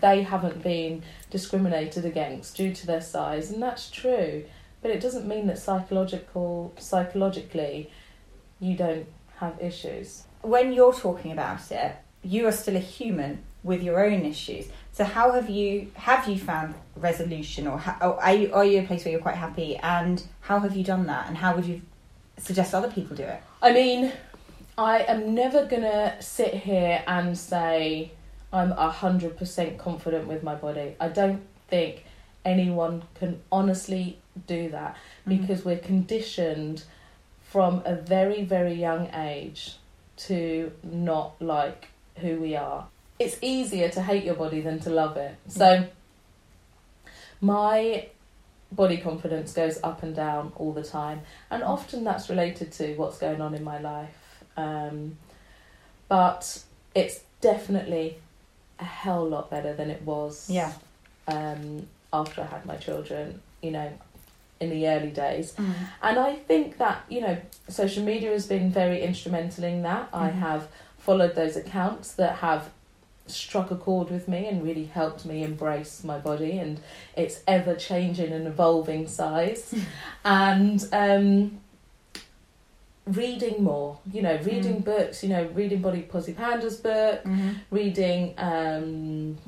[0.00, 4.44] they haven't been discriminated against due to their size, and that's true.
[4.82, 7.90] But it doesn't mean that psychological psychologically
[8.58, 10.24] you don't have issues.
[10.42, 14.66] When you're talking about it, you are still a human with your own issues.
[14.92, 18.82] So how have you have you found resolution, or, or are you are you a
[18.82, 19.76] place where you're quite happy?
[19.76, 21.28] And how have you done that?
[21.28, 21.80] And how would you
[22.36, 23.42] suggest other people do it?
[23.62, 24.12] I mean,
[24.76, 28.12] I am never gonna sit here and say
[28.52, 30.94] I'm a hundred percent confident with my body.
[31.00, 32.04] I don't think
[32.44, 35.40] anyone can honestly do that mm-hmm.
[35.40, 36.84] because we're conditioned
[37.40, 39.76] from a very very young age
[40.16, 42.86] to not like who we are.
[43.22, 45.34] It's easier to hate your body than to love it.
[45.48, 45.86] So
[47.40, 48.06] my
[48.70, 53.18] body confidence goes up and down all the time and often that's related to what's
[53.18, 55.16] going on in my life um,
[56.08, 56.62] but
[56.94, 58.16] it's definitely
[58.78, 60.72] a hell lot better than it was Yeah.
[61.28, 63.92] um, after I had my children you know
[64.60, 65.54] in the early days
[66.02, 67.36] and I think that you know
[67.68, 70.38] social media has been very instrumental in that I Mhm.
[70.38, 72.70] have followed those accounts that have
[73.26, 76.80] struck a chord with me and really helped me embrace my body and
[77.16, 79.74] its ever changing and evolving size
[80.24, 81.58] and um
[83.06, 84.84] reading more you know reading Mm.
[84.84, 87.50] books you know reading Body Posi Panda's book Mm-hmm.
[87.70, 89.38] reading um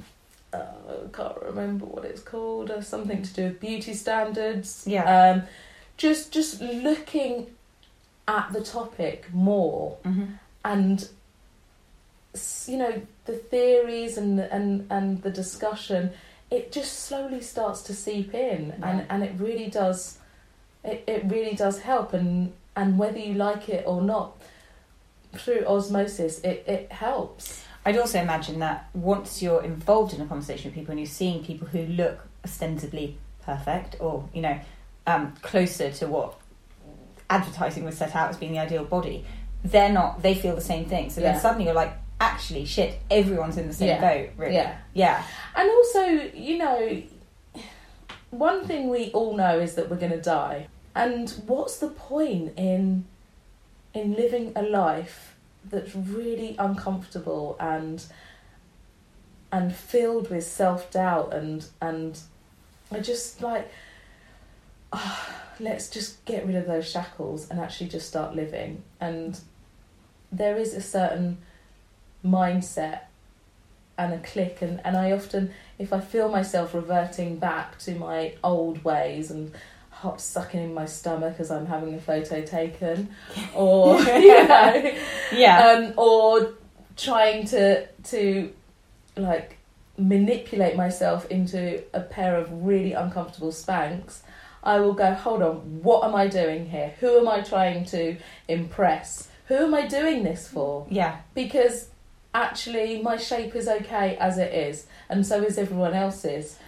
[0.53, 5.05] uh, I can't remember what it's called uh, something to do with beauty standards Yeah.
[5.31, 5.43] um
[5.97, 7.47] just just looking
[8.27, 10.25] at the topic more Mm-hmm.
[10.65, 11.09] and
[12.67, 16.11] you know the theories and and and the discussion
[16.51, 18.89] it just slowly starts to seep in Yeah.
[18.89, 20.19] and and it really does
[20.85, 24.37] it, it really does help and and whether you like it or not
[25.35, 30.71] through osmosis it it helps I'd also imagine that once you're involved in a conversation
[30.71, 34.59] with people and you're seeing people who look ostensibly perfect or, you know,
[35.07, 36.35] um, closer to what
[37.29, 39.27] advertising was set out as being the ideal body,
[39.63, 41.11] they're not, they feel the same thing.
[41.11, 41.33] So Yeah.
[41.33, 44.01] then suddenly you're like, actually, shit, everyone's in the same Yeah.
[44.01, 44.55] boat, really.
[44.55, 45.23] yeah Yeah.
[45.57, 46.01] and also
[46.35, 47.03] you know
[48.31, 52.53] one thing we all know is that we're going to die and what's the point
[52.57, 53.05] in
[53.93, 58.05] in living a life that's really uncomfortable and
[59.53, 62.19] and filled with self doubt and and
[62.91, 63.71] I just like
[64.93, 69.39] ah, let's just get rid of those shackles and actually just start living and
[70.33, 71.39] there is a certain
[72.25, 73.01] mindset
[73.97, 78.35] and a click and, and I often if I feel myself reverting back to my
[78.43, 79.53] old ways and
[79.91, 83.11] hot sucking in my stomach as I'm having a photo taken
[83.55, 84.93] or you know
[85.33, 85.69] Yeah.
[85.69, 86.55] um, or
[86.97, 88.53] trying to to
[89.17, 89.59] like
[89.97, 94.21] manipulate myself into a pair of really uncomfortable Spanx
[94.65, 98.17] I will go hold on what am I doing here who am I trying to
[98.49, 101.19] impress who am I doing this for yeah.
[101.35, 101.89] because
[102.35, 106.59] actually my shape is okay as it is and so is everyone else's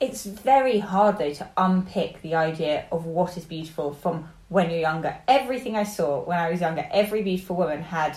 [0.00, 4.80] It's very hard though to unpick the idea of what is beautiful from when you're
[4.80, 5.14] younger.
[5.28, 8.16] Everything I saw when I was younger, every beautiful woman had,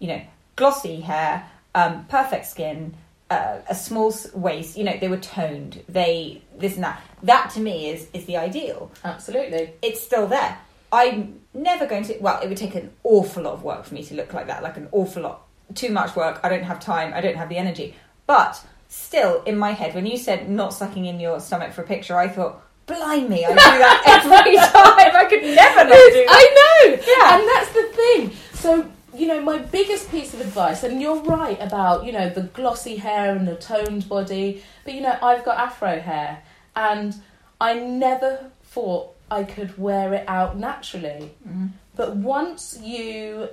[0.00, 0.20] you know,
[0.56, 2.94] glossy hair, um, perfect skin,
[3.30, 4.76] uh, a small waist.
[4.76, 5.84] You know, they were toned.
[5.88, 7.00] They this and that.
[7.22, 8.90] That to me is is the ideal.
[9.04, 10.58] absolutely It's still there.
[10.90, 12.18] I'm never going to.
[12.18, 14.64] Well, it would take an awful lot of work for me to look like that.
[14.64, 15.46] Like an awful lot.
[15.74, 16.40] Too much work.
[16.42, 17.12] I don't have time.
[17.14, 17.94] I don't have the energy.
[18.26, 21.86] But still, in my head, when you said not sucking in your stomach for a
[21.86, 25.16] picture, I thought, blimey, I do that every time.
[25.16, 26.26] I could never not do that.
[26.28, 27.02] I know.
[27.06, 27.38] Yeah.
[27.38, 28.32] And that's the thing.
[28.54, 32.42] So, you know, my biggest piece of advice, and you're right about, you know, the
[32.42, 36.42] glossy hair and the toned body, but, you know, I've got afro hair
[36.76, 37.14] and
[37.60, 41.32] I never thought I could wear it out naturally.
[41.48, 41.70] Mhm.
[41.96, 43.50] But once you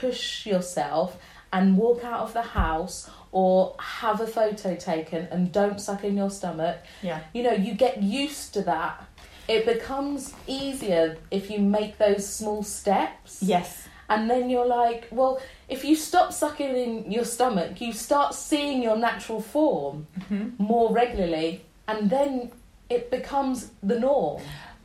[0.00, 1.16] push yourself
[1.52, 6.16] and walk out of the house or have a photo taken and don't suck in
[6.16, 7.20] your stomach, Yeah.
[7.32, 9.04] you know, you get used to that.
[9.48, 13.42] It becomes easier if you make those small steps.
[13.42, 13.88] Yes.
[14.10, 18.82] And then you're like, well, if you stop sucking in your stomach, you start seeing
[18.82, 22.52] your natural form hmm more regularly, and then
[22.90, 24.42] it becomes the norm.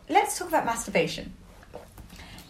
[0.09, 1.33] Let's talk about masturbation.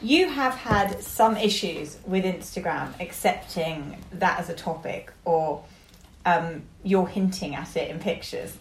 [0.03, 5.63] You have had some issues with Instagram accepting that as a topic, or
[6.25, 8.57] um, you're hinting at it in pictures.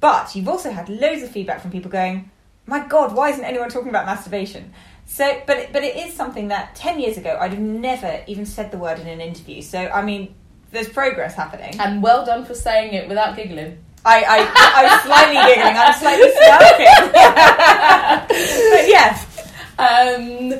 [0.00, 2.30] But you've also had loads of feedback from people going,
[2.66, 4.74] "My God, why isn't anyone talking about masturbation?"
[5.06, 8.70] So, but but it is something that ten years ago I'd have never even said
[8.70, 9.62] the word in an interview.
[9.62, 10.34] So, I mean,
[10.70, 11.80] there's progress happening.
[11.80, 13.78] And well done for saying it without giggling.
[14.04, 14.38] I, I,
[14.76, 15.76] I'm slightly giggling.
[15.78, 17.12] I'm slightly smirking.
[18.74, 19.34] but yes,
[19.78, 20.54] Um,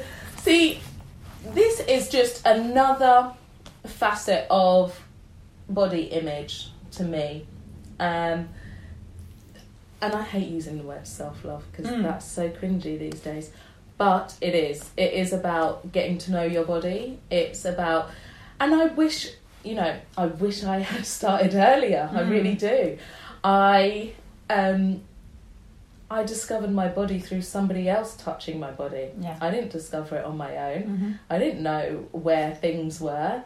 [0.45, 0.81] see,
[1.55, 3.33] this is just another
[3.87, 4.99] facet of
[5.69, 7.47] body image to me.
[7.99, 8.49] Um,
[10.01, 12.03] and I hate using the word self love because Mm.
[12.03, 13.51] that's so cringy these days.
[13.97, 14.91] But it is.
[14.97, 17.19] It is about getting to know your body.
[17.31, 18.11] It's about,
[18.61, 19.31] and I wish,
[19.63, 22.11] you know, I wish I had started earlier.
[22.13, 22.31] I Mm.
[22.31, 22.99] really do.
[23.43, 24.13] I
[24.51, 25.01] um,
[26.15, 29.11] I discovered my body through somebody else touching my body.
[29.19, 29.37] Yeah.
[29.41, 30.83] I didn't discover it on my own.
[30.83, 31.13] Mm-hmm.
[31.29, 33.43] I didn't know where things were,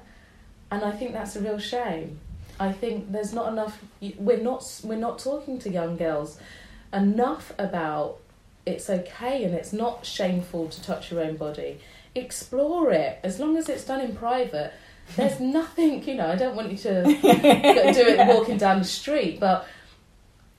[0.71, 2.21] and I think that's a real shame.
[2.61, 3.83] I think there's not enough.
[4.19, 6.39] We're not we're not talking to young girls
[6.93, 8.19] enough about
[8.67, 11.81] it's okay and it's not shameful to touch your own body.
[12.15, 14.75] Explore it as long as it's done in private.
[15.17, 16.29] There's nothing, you know.
[16.29, 19.67] I don't want you to do it walking down the street, but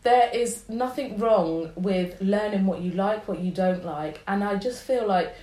[0.03, 4.55] there is nothing wrong with learning what you like, what you don't like, and I
[4.55, 5.33] just feel like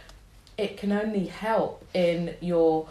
[0.57, 2.89] it can only help in your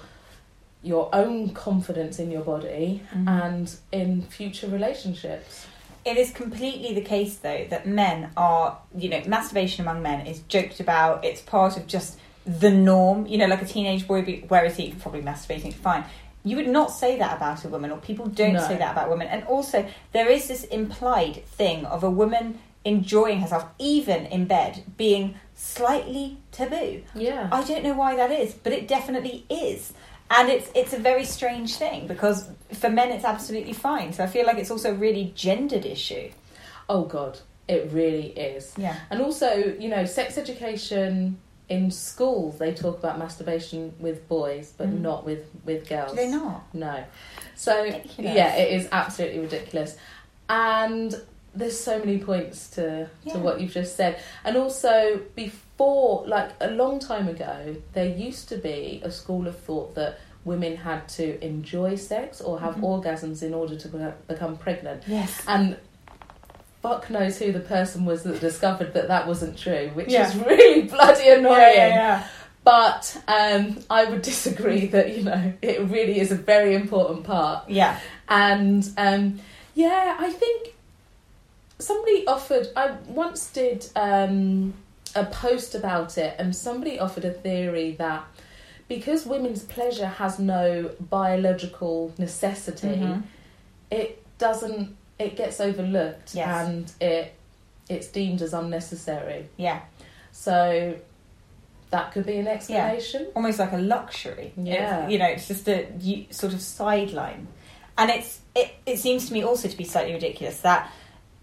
[0.84, 3.28] your own confidence in your body Mhm.
[3.28, 5.66] and in future relationships.
[6.06, 10.42] It is completely the case, though, that men are, you know, masturbation among men is
[10.48, 11.26] joked about.
[11.26, 13.26] It's part of just the norm.
[13.26, 14.92] You know, like a teenage boy, be, where is he?
[14.92, 16.04] Probably masturbating, fine.
[16.46, 18.66] You would not say that about a woman, or people don't No.
[18.68, 19.28] say that about women.
[19.28, 24.84] And also, there is this implied thing of a woman enjoying herself, even in bed,
[24.96, 27.02] being slightly taboo.
[27.16, 27.50] Yeah.
[27.52, 29.92] I don't know why that is, but it definitely is.
[30.30, 34.14] And it's it's a very strange thing because for men it's absolutely fine.
[34.14, 36.30] So I feel like it's also a really gendered issue.
[36.90, 38.74] oh God, it really is.
[38.78, 38.96] Yeah.
[39.10, 44.88] And also, you know, sex education in schools they talk about masturbation with boys, but
[44.88, 45.02] Mhm.
[45.02, 46.12] not with with girls.
[46.12, 46.64] Do they not?
[46.74, 47.04] No.
[47.56, 48.36] So Ridiculous.
[48.36, 49.98] yeah, it is absolutely ridiculous.
[50.50, 51.20] And
[51.56, 53.34] there's so many points to Yeah.
[53.34, 54.18] to what you've just said.
[54.44, 59.58] And also before like a long time ago, there used to be a school of
[59.58, 62.82] thought that women had to enjoy sex or have Mhm.
[63.04, 65.02] orgasms in order to be- become pregnant.
[65.08, 65.42] Yes.
[65.48, 65.78] And
[66.86, 70.28] fuck knows who the person was that discovered that that wasn't true, which Yeah.
[70.30, 71.94] is really bloody annoying.
[71.96, 72.28] yeah.
[72.64, 77.70] But um, I would disagree that you know it really is a very important part.
[77.70, 78.00] Yeah.
[78.30, 79.40] And um,
[79.74, 80.74] Yeah, I think
[81.80, 82.68] somebody offered.
[82.76, 84.74] I once did um,
[85.16, 88.24] a post about it, and somebody offered a theory that
[88.88, 93.24] because women's pleasure has no biological necessity, Mhm.
[93.92, 94.96] it doesn't.
[95.20, 96.68] It gets overlooked, Yes.
[96.68, 97.34] and it
[97.88, 99.48] it's deemed as unnecessary.
[99.58, 99.82] Yeah,
[100.32, 100.96] So
[101.92, 103.28] that could be an explanation.
[103.36, 104.52] almost like a luxury.
[104.58, 105.04] Yeah.
[105.04, 107.48] It's, you know, it's just a you, sort of sideline,
[107.98, 108.74] and it's it.
[108.86, 110.92] It seems to me also to be slightly ridiculous that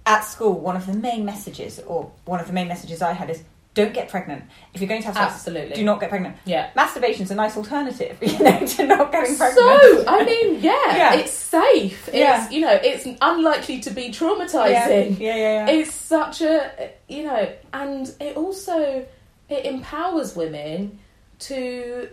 [0.05, 3.31] at school one of the main messages, or one of the main messages I had
[3.31, 3.43] is,
[3.75, 4.45] don't get pregnant.
[4.75, 5.75] If you're going to have sex, Absolutely.
[5.77, 6.37] do not get pregnant.
[6.45, 6.71] Yeah.
[6.77, 9.55] Masturbation's a nice alternative, you know, to not getting pregnant.
[9.83, 11.15] So I mean, yeah, Yeah.
[11.15, 12.09] it's safe.
[12.09, 12.51] It's Yeah.
[12.51, 15.19] you know, it's unlikely to be traumatizing.
[15.19, 15.67] yeah, yeah.
[15.67, 15.71] yeah.
[15.71, 19.07] It's such a you know, and it also
[19.49, 20.99] it empowers women
[21.41, 22.09] to,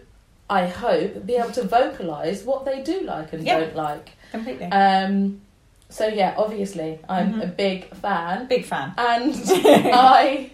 [0.49, 3.59] I hope, be able to vocalize what they do like and Yeah.
[3.59, 4.11] don't like.
[4.31, 4.65] Completely.
[4.67, 5.41] Um,
[5.89, 7.43] so yeah, obviously, I'm Mhm.
[7.43, 8.93] a big fan, Big fan.
[8.97, 9.33] and
[9.93, 10.51] I.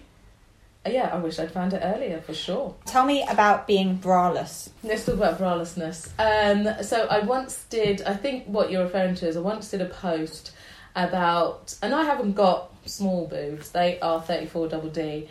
[0.88, 2.74] Yeah, I wish I'd found it earlier for sure.
[2.86, 4.70] Tell me about being braless.
[4.82, 6.08] Let's talk about bralessness.
[6.18, 8.02] Um, so I once did.
[8.02, 10.52] I think what you're referring to is I once did a post
[10.94, 13.70] about, and I haven't got small boobs.
[13.70, 15.28] They are 34 double D,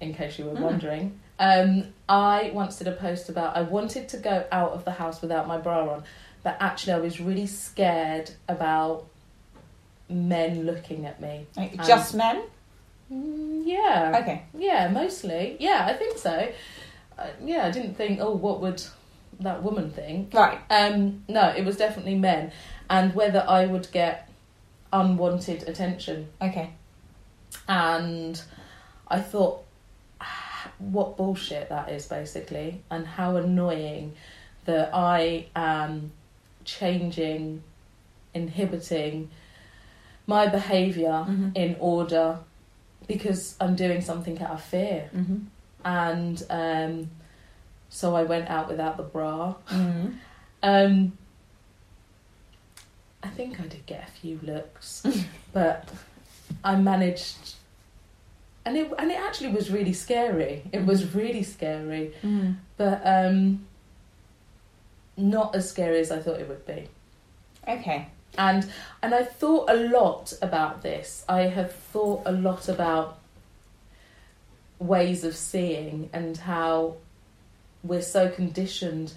[0.00, 0.60] in case you were Mm.
[0.60, 1.20] wondering.
[1.40, 5.20] Um, I once did a post about I wanted to go out of the house
[5.22, 6.04] without my bra on,
[6.42, 9.06] but actually I was really scared about
[10.08, 11.46] men looking at me.
[11.56, 12.42] Like, just men?
[13.12, 14.18] Mm, yeah.
[14.22, 14.42] Okay.
[14.56, 15.56] Yeah, mostly.
[15.60, 16.48] Yeah, I think so.
[17.18, 18.82] Uh, yeah, I didn't think, oh, what would
[19.40, 20.34] that woman think?
[20.34, 20.58] Right.
[20.70, 22.52] Um, no, it was definitely men,
[22.90, 24.28] and whether I would get
[24.92, 26.28] unwanted attention.
[26.40, 26.70] Okay.
[27.68, 28.40] And
[29.08, 29.64] I thought,
[30.78, 34.14] what bullshit that is, basically, and how annoying
[34.64, 36.12] that I am
[36.64, 37.62] changing,
[38.34, 39.30] inhibiting
[40.26, 41.56] my behaviour Mhm.
[41.56, 42.38] in order
[43.08, 45.10] because I'm doing something out of fear.
[45.14, 45.38] Mm-hmm.
[45.84, 47.10] And um,
[47.88, 49.54] so I went out without the bra.
[49.70, 50.08] Mm-hmm.
[50.62, 51.12] Um,
[53.22, 55.04] I think I did get a few looks,
[55.52, 55.88] but
[56.62, 57.54] I managed,
[58.64, 60.62] and it and it actually was really scary.
[60.72, 62.52] It was really scary, Mm-hmm.
[62.76, 63.66] but um,
[65.16, 66.88] not as scary as I thought it would be.
[67.66, 68.08] Okay.
[68.36, 68.70] And
[69.02, 71.24] and I thought a lot about this.
[71.28, 73.18] I have thought a lot about
[74.78, 76.96] ways of seeing and how
[77.82, 79.12] we're so conditioned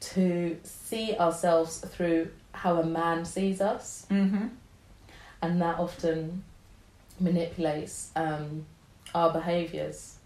[0.00, 4.46] to see ourselves through how a man sees us, Mm-hmm.
[5.42, 6.44] and that often
[7.20, 8.66] manipulates um,
[9.14, 10.16] our behaviours.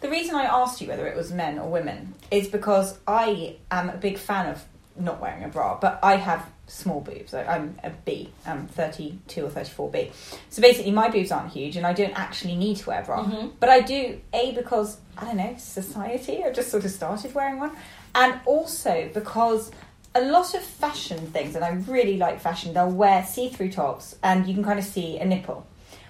[0.00, 3.88] The reason I asked you whether it was men or women is because I am
[3.88, 4.64] a big fan of
[4.96, 7.34] not wearing a bra, but I have small boobs.
[7.34, 8.30] I- I'm a B.
[8.46, 10.10] I'm 32 or 34B.
[10.50, 13.24] So basically, my boobs aren't huge, and I don't actually need to wear a bra.
[13.24, 13.52] Mhm.
[13.60, 17.58] But I do, A, because, I don't know, society, I've just sort of started wearing
[17.58, 17.72] one.
[18.14, 19.70] And also because
[20.14, 24.14] a lot of fashion things, and I really like fashion, they'll wear see through tops
[24.22, 25.66] and you can kind of see a nipple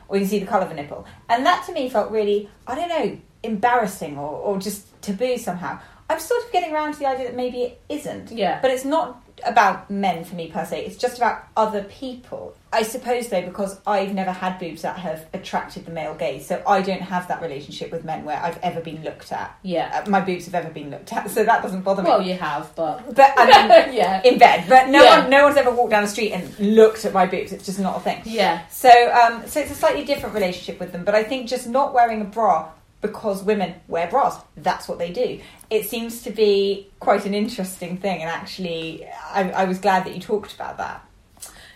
[0.08, 1.06] or you can see the colour of a nipple.
[1.30, 5.78] And that to me felt really, I don't know, embarrassing or, or just taboo somehow.
[6.10, 8.30] I'm sort of getting around to the idea that maybe it isn't.
[8.30, 8.60] Yeah.
[8.60, 12.56] But it's not about men for me per se, it's just about other people.
[12.72, 16.60] I suppose though, because I've never had boobs that have attracted the male gaze, so
[16.66, 19.56] I don't have that relationship with men where I've ever been looked at.
[19.62, 20.02] Yeah.
[20.04, 22.10] Uh, my boobs have ever been looked at, so that doesn't bother me.
[22.10, 25.20] Well, you have, but but I mean, yeah, in bed, but no Yeah.
[25.20, 27.52] one, no one's ever walked down the street and looked at my boobs.
[27.52, 28.22] It's just not a thing.
[28.24, 31.04] yeah, So, um, so it's a slightly different relationship with them.
[31.04, 32.70] But I think just not wearing a bra
[33.04, 35.38] because women wear bras, that's what they do.
[35.68, 40.14] It seems to be quite an interesting thing, and actually, I, I was glad that
[40.14, 41.04] you talked about that.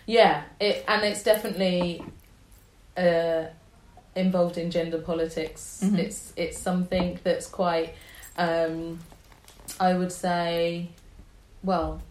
[0.07, 0.41] yeah.
[0.59, 2.03] It and it's definitely
[2.97, 3.43] uh,
[4.15, 5.81] involved in gender politics.
[5.83, 5.99] Mhm.
[5.99, 7.93] It's it's something that's quite,
[8.35, 8.99] um,
[9.79, 10.89] I would say,
[11.63, 12.01] well,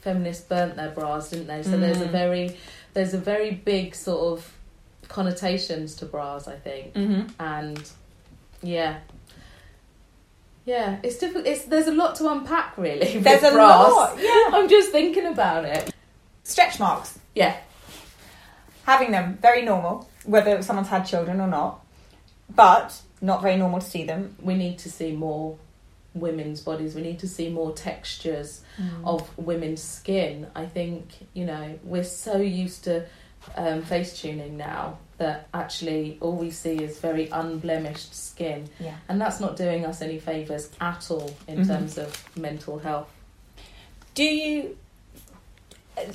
[0.00, 1.62] feminists burnt their bras, didn't they?
[1.62, 2.10] So there's a Mm.
[2.22, 2.56] very
[2.94, 4.52] there's a very big sort of
[5.06, 7.22] connotations to bras, I think, Mm-hmm.
[7.40, 7.80] and
[8.62, 8.98] yeah.
[10.64, 11.46] Yeah, it's difficult.
[11.46, 13.18] It's there's a lot to unpack, really.
[13.20, 13.90] There's a bras.
[13.90, 14.50] lot, yeah.
[14.52, 15.94] I'm just thinking about it.
[16.44, 17.56] Stretch marks, Yeah,
[18.84, 21.84] having them very normal, whether someone's had children or not,
[22.54, 24.34] but not very normal to see them.
[24.42, 25.56] we need to see more
[26.14, 26.94] women's bodies.
[26.94, 28.62] We need to see more textures
[29.04, 30.48] of women's skin.
[30.54, 33.06] I think you know we're so used to
[33.56, 38.94] um, face tuning now that actually all we see is very unblemished skin, Yeah.
[39.08, 41.66] and that's not doing us any favors at all in Mhm.
[41.66, 43.08] terms of mental health.
[44.14, 44.76] Do you?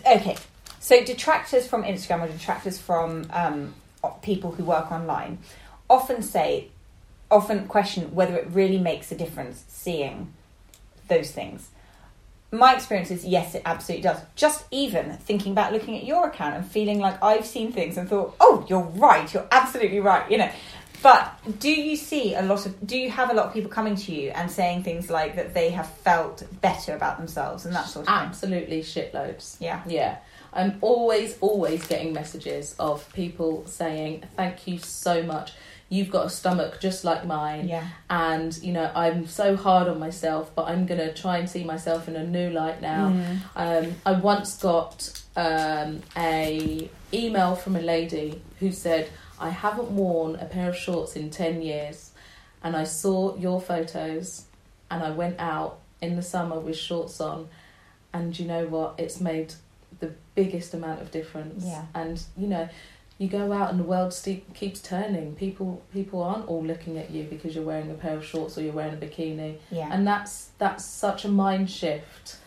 [0.08, 0.38] Okay,
[0.80, 3.74] So detractors from Instagram or detractors from um,
[4.22, 5.38] people who work online
[5.90, 6.68] often say,
[7.32, 10.34] often question whether it really makes a difference seeing
[11.08, 11.70] those things.
[12.54, 14.20] My experience is yes, it absolutely does.
[14.36, 18.08] Just even thinking about looking at your account and feeling like I've seen things and
[18.08, 20.52] thought, oh, you're right, you're absolutely right, you know.
[21.02, 22.88] But do you see a lot of?
[22.88, 25.54] Do you have a lot of people coming to you and saying things like that
[25.54, 28.28] they have felt better about themselves and that sort of thing?
[28.28, 29.58] Absolutely shitloads.
[29.60, 29.82] Yeah.
[29.86, 30.20] Yeah.
[30.54, 35.52] I'm always, always getting messages of people saying, Thank you so much.
[35.90, 37.68] You've got a stomach just like mine.
[37.68, 37.88] Yeah.
[38.10, 41.64] And, you know, I'm so hard on myself, but I'm going to try and see
[41.64, 43.10] myself in a new light now.
[43.10, 43.40] Mm.
[43.56, 49.10] Um, I once got um, a email from a lady who said,
[49.40, 52.12] I haven't worn a pair of shorts in 10 years
[52.64, 54.46] and I saw your photos
[54.90, 57.50] and I went out in the summer with shorts on
[58.14, 59.54] and you know what it's made
[60.00, 61.86] the biggest amount of difference Yeah.
[61.94, 62.70] and you know
[63.20, 67.12] you go out and the world st- keeps turning people people aren't all looking at
[67.12, 69.90] you because you're wearing a pair of shorts or you're wearing a bikini Yeah.
[69.92, 72.38] and that's that's such a mind shift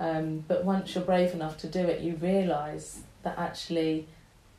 [0.00, 4.06] um, but once you're brave enough to do it you realize that actually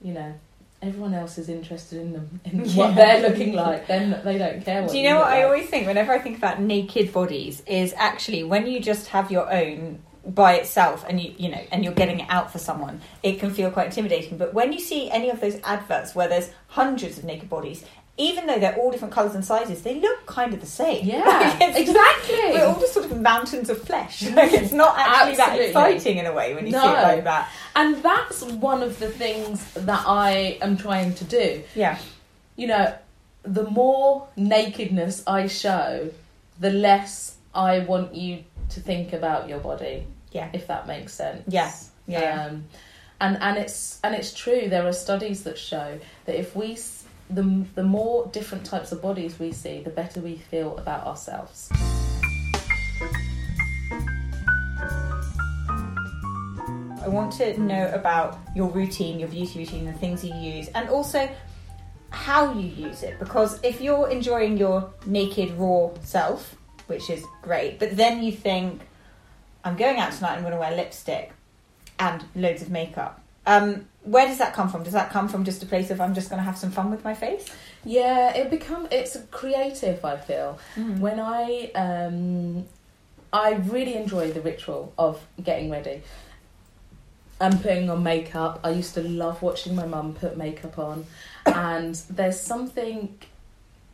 [0.02, 0.34] you know
[0.82, 2.76] everyone else is interested in them in Yeah.
[2.88, 5.38] what they're looking like then they don't care what Do you know what look I
[5.38, 5.46] like.
[5.46, 9.52] always think whenever I think about naked bodies is actually when you just have your
[9.52, 13.40] own by itself and you you know and you're getting it out for someone it
[13.40, 14.38] can feel quite intimidating.
[14.38, 17.86] But when you see any of those adverts where there's hundreds of naked bodies
[18.18, 21.06] even though they're all different colours and sizes they look kind of the same.
[21.16, 22.36] Yeah Like, exactly.
[22.54, 24.24] we're all just sort of mountains of flesh.
[24.32, 27.50] Like it's not actually that exciting in a way when you see it like that.
[27.76, 31.64] And that's one of the things that I am trying to do.
[31.76, 31.98] Yeah.
[32.56, 32.96] You know,
[33.44, 36.10] the more nakedness I show,
[36.60, 40.06] the less I want you to think about your body,
[40.36, 41.44] yeah if that makes sense.
[41.48, 41.72] Yeah.
[42.08, 42.66] yeah Um,
[43.22, 44.68] and and it's and it's true.
[44.70, 46.78] There are studies that show that if we
[47.30, 51.70] the the more different types of bodies we see, the better we feel about ourselves.
[57.06, 60.90] I want to know about your routine, your beauty routine, the things you use, and
[60.90, 61.30] also
[62.10, 63.20] how you use it.
[63.20, 66.56] Because if you're enjoying your naked, raw self,
[66.88, 68.82] which is great, but then you think,
[69.66, 71.32] I'm going out tonight, I'm going to wear lipstick
[72.00, 73.20] and loads of makeup.
[73.48, 74.84] Um, where does that come from?
[74.84, 76.92] Does that come from just a place of I'm just going to have some fun
[76.92, 77.46] with my face?
[77.84, 80.04] Yeah, it become it's creative.
[80.06, 81.00] I feel Mm.
[81.00, 82.66] when I um,
[83.34, 86.02] I really enjoy the ritual of getting ready
[87.42, 88.60] and putting on makeup.
[88.64, 91.06] I used to love watching my mum put makeup on,
[91.46, 93.18] and there's something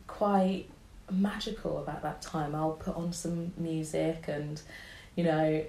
[0.06, 0.66] quite
[1.10, 2.54] magical about that time.
[2.54, 4.60] I'll put on some music and
[5.16, 5.64] you know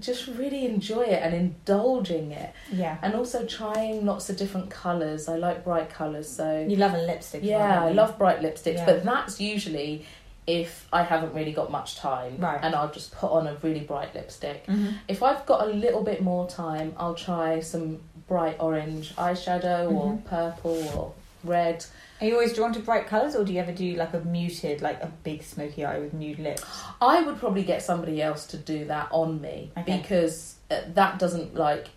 [0.00, 2.98] just really enjoy it and indulging it Yeah.
[3.02, 6.98] and also trying lots of different colours i like bright colours so You love a
[6.98, 7.42] lipstick.
[7.44, 8.86] yeah, I love bright lipsticks, Yeah.
[8.86, 10.04] but that's usually
[10.46, 12.58] if I haven't really got much time, Right.
[12.62, 14.66] and I'll just put on a really bright lipstick.
[14.66, 14.94] Mhm.
[15.08, 20.06] If I've got a little bit more time, I'll try some bright orange eyeshadow or
[20.12, 20.24] Mhm.
[20.24, 21.12] purple or
[21.44, 21.84] red.
[22.20, 24.80] Are you always drawn to bright colours, or do you ever do like a muted,
[24.82, 26.64] like a big smoky eye with nude lips?
[27.00, 29.98] I would probably get somebody else to do that on me Okay.
[29.98, 31.88] because uh, that doesn't like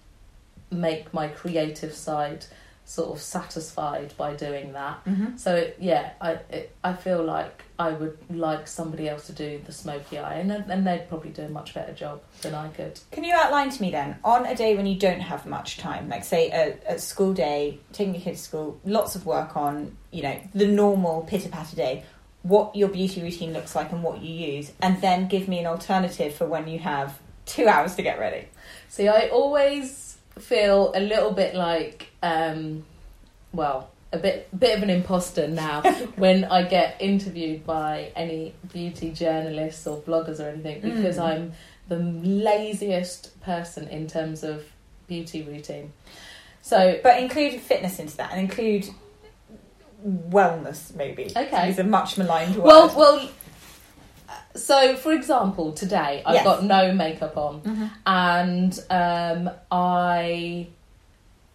[0.72, 2.46] make my creative side
[2.90, 5.04] sort of satisfied by doing that.
[5.04, 5.36] Mm-hmm.
[5.36, 9.60] So it, yeah, I it, I feel like I would like somebody else to do
[9.66, 12.70] the smoky eye, and then- and they'd probably do a much better job than I
[12.70, 12.98] could.
[13.12, 16.08] Can you outline to me then, on a day when you don't have much time,
[16.08, 19.98] like say a, a school day, taking your kids to school, lots of work on,
[20.12, 22.06] you know, the normal pitter patter day,
[22.44, 25.66] what your beauty routine looks like and what you use, and then give me an
[25.66, 28.48] alternative for when you have two hours to get ready.
[28.88, 30.07] See, I always
[30.40, 32.86] feel a little bit like, um,
[33.54, 35.82] well, a bit bit of an imposter now
[36.16, 41.24] when I get interviewed by any beauty journalists or bloggers or anything because Mm.
[41.24, 41.52] I'm
[41.90, 44.64] the laziest person in terms of
[45.08, 45.92] beauty routine.
[46.62, 48.88] So But include fitness into that and include
[50.06, 51.26] wellness, maybe.
[51.36, 51.70] Okay.
[51.70, 52.66] It's a much maligned word.
[52.66, 53.30] Well, well.
[54.58, 56.44] So, for example, today I've Yes.
[56.44, 57.90] got no makeup on, Mhm.
[58.06, 60.68] and um, I,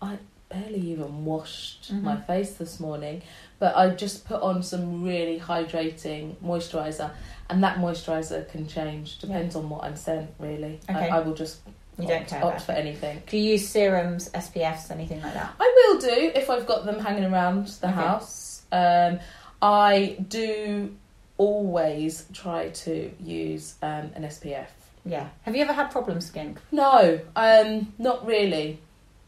[0.00, 2.02] I barely even washed Mhm.
[2.02, 3.22] my face this morning,
[3.58, 7.10] but I just put on some really hydrating moisturizer,
[7.50, 10.30] and that moisturizer can change depends on what I'm sent.
[10.38, 11.08] Really, Okay.
[11.10, 11.60] I, I will just
[11.98, 13.22] You opt, don't care opt for anything.
[13.28, 15.52] Do you use serums, SPFs, anything like that?
[15.60, 17.96] I will do if I've got them hanging around the Okay.
[17.96, 18.62] house.
[18.72, 19.18] Um,
[19.60, 20.94] I do
[21.38, 24.66] always try to use um, an SPF.
[25.04, 25.28] Yeah.
[25.42, 26.56] Have you ever had problem skin?
[26.70, 28.78] No, um, not really.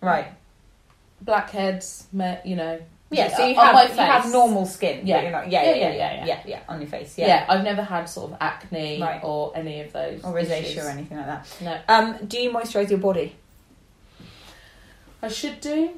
[0.01, 0.27] Right.
[1.21, 2.79] blackheads, me- you know.
[3.11, 3.35] Yeah.
[3.35, 5.07] So you on have my you have normal skin.
[5.07, 5.23] Yeah.
[5.23, 7.17] You're not, yeah, yeah, Yeah, yeah, yeah, yeah, yeah, yeah, on your face.
[7.17, 7.27] Yeah.
[7.27, 7.47] Yeah.
[7.49, 9.21] I've never had sort of acne Right.
[9.25, 10.23] or any of those.
[10.25, 10.85] Or rosacea issues.
[10.85, 11.47] or anything like that.
[11.61, 13.35] No, Um, do you moisturise your body?
[15.23, 15.91] I should do,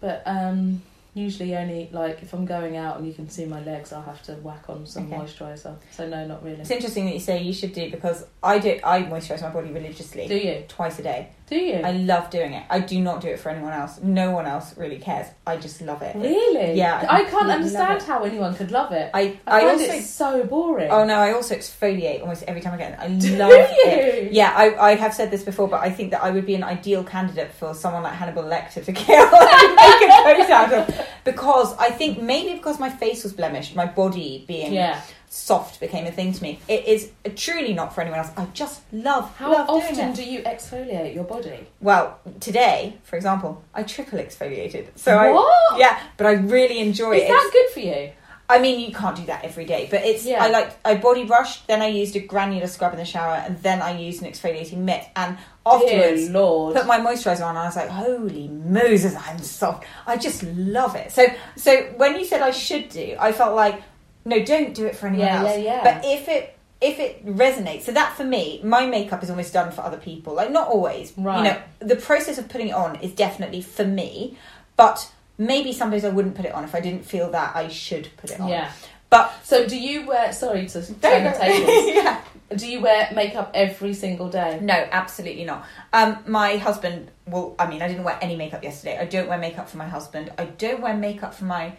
[0.00, 0.82] but um,
[1.14, 4.22] usually only like if I'm going out and you can see my legs, I'll have
[4.24, 5.16] to whack on some Okay.
[5.16, 5.76] moisturiser.
[5.90, 6.60] So no, not really.
[6.60, 8.78] It's interesting that you say you should do because I do.
[8.82, 10.64] I moisturise my body religiously Do you?
[10.68, 11.28] twice a day.
[11.52, 11.80] Do you?
[11.90, 12.64] I love doing it.
[12.70, 14.00] I do not do it for anyone else.
[14.02, 15.26] No one else really cares.
[15.46, 16.14] I just love it.
[16.16, 16.74] really?
[16.82, 19.10] Yeah, I I can't understand how anyone could love it.
[19.12, 20.90] I I, I, find also it so boring.
[20.90, 22.98] oh no I also exfoliate almost every time I get it.
[23.04, 23.82] I Do love you?
[23.84, 24.32] it.
[24.32, 26.64] Yeah, I, I have said this before, but I think that I would be an
[26.64, 29.28] ideal candidate for someone like Hannibal Lecter to kill
[29.66, 31.06] and make a coat out of.
[31.24, 35.00] Because I think maybe because my face was blemished, my body being Yeah.
[35.32, 36.60] Soft became a thing to me.
[36.68, 38.30] It is uh, truly not for anyone else.
[38.36, 41.66] I just love How love doing often do you exfoliate your body?
[41.80, 44.88] Well, today, for example, I triple exfoliated.
[44.96, 45.78] So I what?
[45.78, 47.28] yeah, but I really enjoy Is it.
[47.28, 48.12] that good for you?
[48.50, 50.26] I mean, you can't do that every day, but it's.
[50.26, 50.44] Yeah.
[50.44, 53.56] I like I body brushed, then I used a granular scrub in the shower, and
[53.62, 56.74] then I used an exfoliating mitt, and afterwards Dear Lord.
[56.76, 60.96] put my moisturizer on, and I was like, "Holy Moses, I'm soft." I just love
[60.96, 61.12] it.
[61.12, 61.24] So,
[61.56, 63.80] so when you said I should do, I felt like,
[64.24, 65.58] no, don't do it for anyone Yeah, else.
[65.58, 65.82] yeah, yeah.
[65.84, 69.70] But if it if it resonates, so that for me, my makeup is almost done
[69.70, 70.34] for other people.
[70.34, 71.38] Like not always, Right.
[71.38, 74.36] You know, the process of putting it on is definitely for me,
[74.76, 75.10] but.
[75.38, 78.30] Maybe sometimes I wouldn't put it on if I didn't feel that I should put
[78.30, 78.48] it on.
[78.48, 78.70] Yeah.
[79.08, 80.30] But So do you wear?
[80.32, 81.86] Sorry to turn the tables.
[81.86, 82.20] yeah.
[82.54, 84.58] Do you wear makeup every single day?
[84.62, 85.64] No, absolutely not.
[85.92, 87.56] Um, my husband will.
[87.58, 88.98] I mean, I didn't wear any makeup yesterday.
[88.98, 90.30] I don't wear makeup for my husband.
[90.38, 91.72] I don't wear makeup for my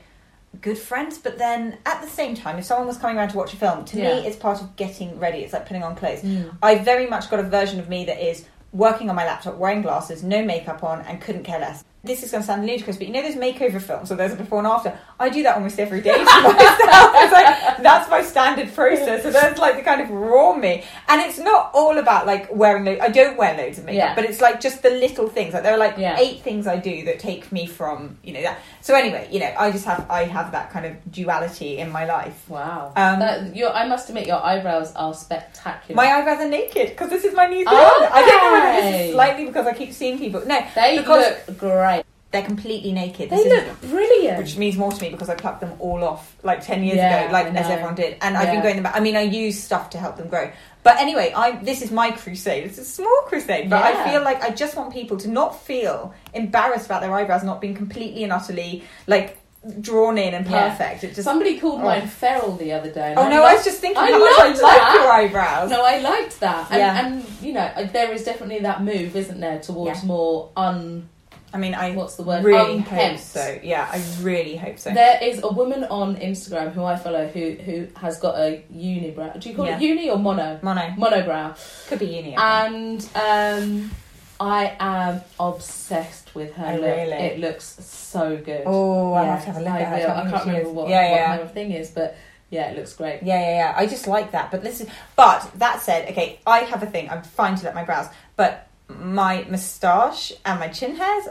[0.62, 1.18] good friends.
[1.18, 3.86] But then at the same time, if someone was coming around to watch a film,
[3.86, 4.16] to Yeah.
[4.22, 5.40] me, it's part of getting ready.
[5.40, 6.22] It's like putting on clothes.
[6.22, 6.56] Mm.
[6.62, 9.82] I very much got a version of me that is working on my laptop, wearing
[9.82, 11.84] glasses, no makeup on, and couldn't care less.
[12.06, 14.36] This is going to sound ludicrous, but you know those makeover films, so there's a
[14.36, 15.00] before and after.
[15.22, 16.54] I do that almost every day to myself.
[16.58, 19.24] It's like that's my standard process.
[19.24, 22.84] So there's like the kind of raw me, and it's not all about like wearing.
[22.84, 24.16] Lo- I don't wear loads of makeup, Yeah.
[24.16, 25.54] but it's like just the little things.
[25.54, 26.20] Like there are like Yeah.
[26.20, 28.60] eight things I do that take me from you know that.
[28.82, 32.04] So anyway, you know, I just have I have that kind of duality in my
[32.04, 32.50] life.
[32.50, 32.92] Wow.
[32.98, 35.96] Um, That- your, I must admit, your eyebrows are spectacular.
[35.96, 37.68] My eyebrows are naked because this is my new thing.
[37.68, 40.46] Are I don't know whether this is slightly because I keep seeing people.
[40.46, 41.93] No, they because look great.
[42.34, 43.30] They're completely naked.
[43.30, 44.38] They This is- look brilliant.
[44.40, 47.22] which means more to me because I plucked them all off like ten years Yeah,
[47.22, 48.62] ago, like as everyone did, and I've been Yeah.
[48.64, 48.96] going them back.
[48.98, 50.50] I mean, I use stuff to help them grow.
[50.82, 52.66] But anyway, I this is my crusade.
[52.66, 56.14] It's a small crusade, but I feel like I just want people to not feel
[56.34, 59.38] embarrassed about their eyebrows not being completely and utterly like
[59.80, 60.70] drawn in and Yeah.
[60.76, 61.06] perfect.
[61.06, 61.86] It just Somebody called Oh.
[61.86, 63.14] mine feral the other day.
[63.16, 65.70] oh I no, I was just thinking I how much I like your eyebrows.
[65.70, 66.68] No, I liked that.
[66.70, 67.06] And, Yeah.
[67.06, 70.06] and you know, there is definitely that move, isn't there, towards Yeah.
[70.08, 71.08] more un.
[71.54, 72.44] I mean, I What's the word?
[72.44, 73.22] really hope Unkempt.
[73.24, 73.60] so.
[73.62, 74.92] Yeah, I really hope so.
[74.92, 79.40] There is a woman on Instagram who I follow who who has got a unibrow.
[79.40, 79.78] Do you call Yeah.
[79.78, 80.60] it uni or mono?
[80.64, 81.88] Mono Monobrow.
[81.88, 82.34] could be uni.
[82.36, 83.92] And um,
[84.40, 86.84] I am obsessed with her Oh, look.
[86.98, 87.12] really?
[87.14, 88.64] It looks so good.
[88.66, 90.08] oh, I Yeah, have to have a look I at her.
[90.10, 91.38] I can't remember what, yeah, what yeah.
[91.38, 92.16] her thing is, but
[92.50, 93.22] yeah, it looks great.
[93.24, 93.74] Yeah, yeah, yeah.
[93.78, 94.50] I just like that.
[94.52, 97.10] But listen, but that said, okay, I have a thing.
[97.10, 101.26] I'm fine to let my brows, but my moustache and my chin hairs,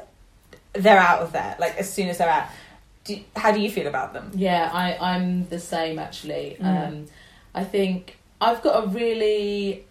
[0.73, 1.57] they're out of there.
[1.59, 2.49] Like as soon as they're out.
[3.05, 4.31] Do, how do you feel about them?
[4.35, 6.57] Yeah, I, I'm the same actually.
[6.61, 6.89] Mm.
[6.89, 7.07] Um,
[7.55, 9.85] I think I've got a really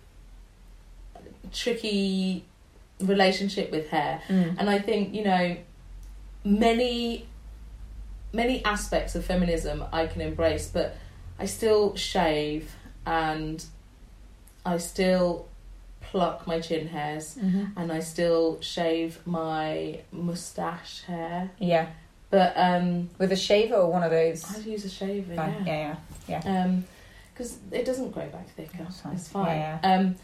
[1.52, 2.46] tricky
[3.02, 4.22] relationship with hair,
[4.58, 5.58] and I think you know
[6.46, 7.28] many
[8.34, 10.96] many aspects of feminism I can embrace, but
[11.40, 12.76] I still shave
[13.06, 13.64] and
[14.66, 15.48] I still
[16.12, 17.80] pluck my chin hairs Mm-hmm.
[17.80, 21.50] and I still shave my mustache hair.
[21.58, 21.88] Yeah,
[22.30, 24.44] But um, with a shaver or one of those.
[24.56, 25.34] I'd use a shaver.
[25.36, 25.64] Fine.
[25.66, 25.96] Yeah.
[26.28, 26.64] Yeah, yeah.
[26.64, 26.84] Um
[27.36, 28.78] 'cause because it doesn't grow back thicker.
[28.84, 29.14] That's fine.
[29.16, 29.58] It's fine.
[29.58, 30.16] Yeah, Um,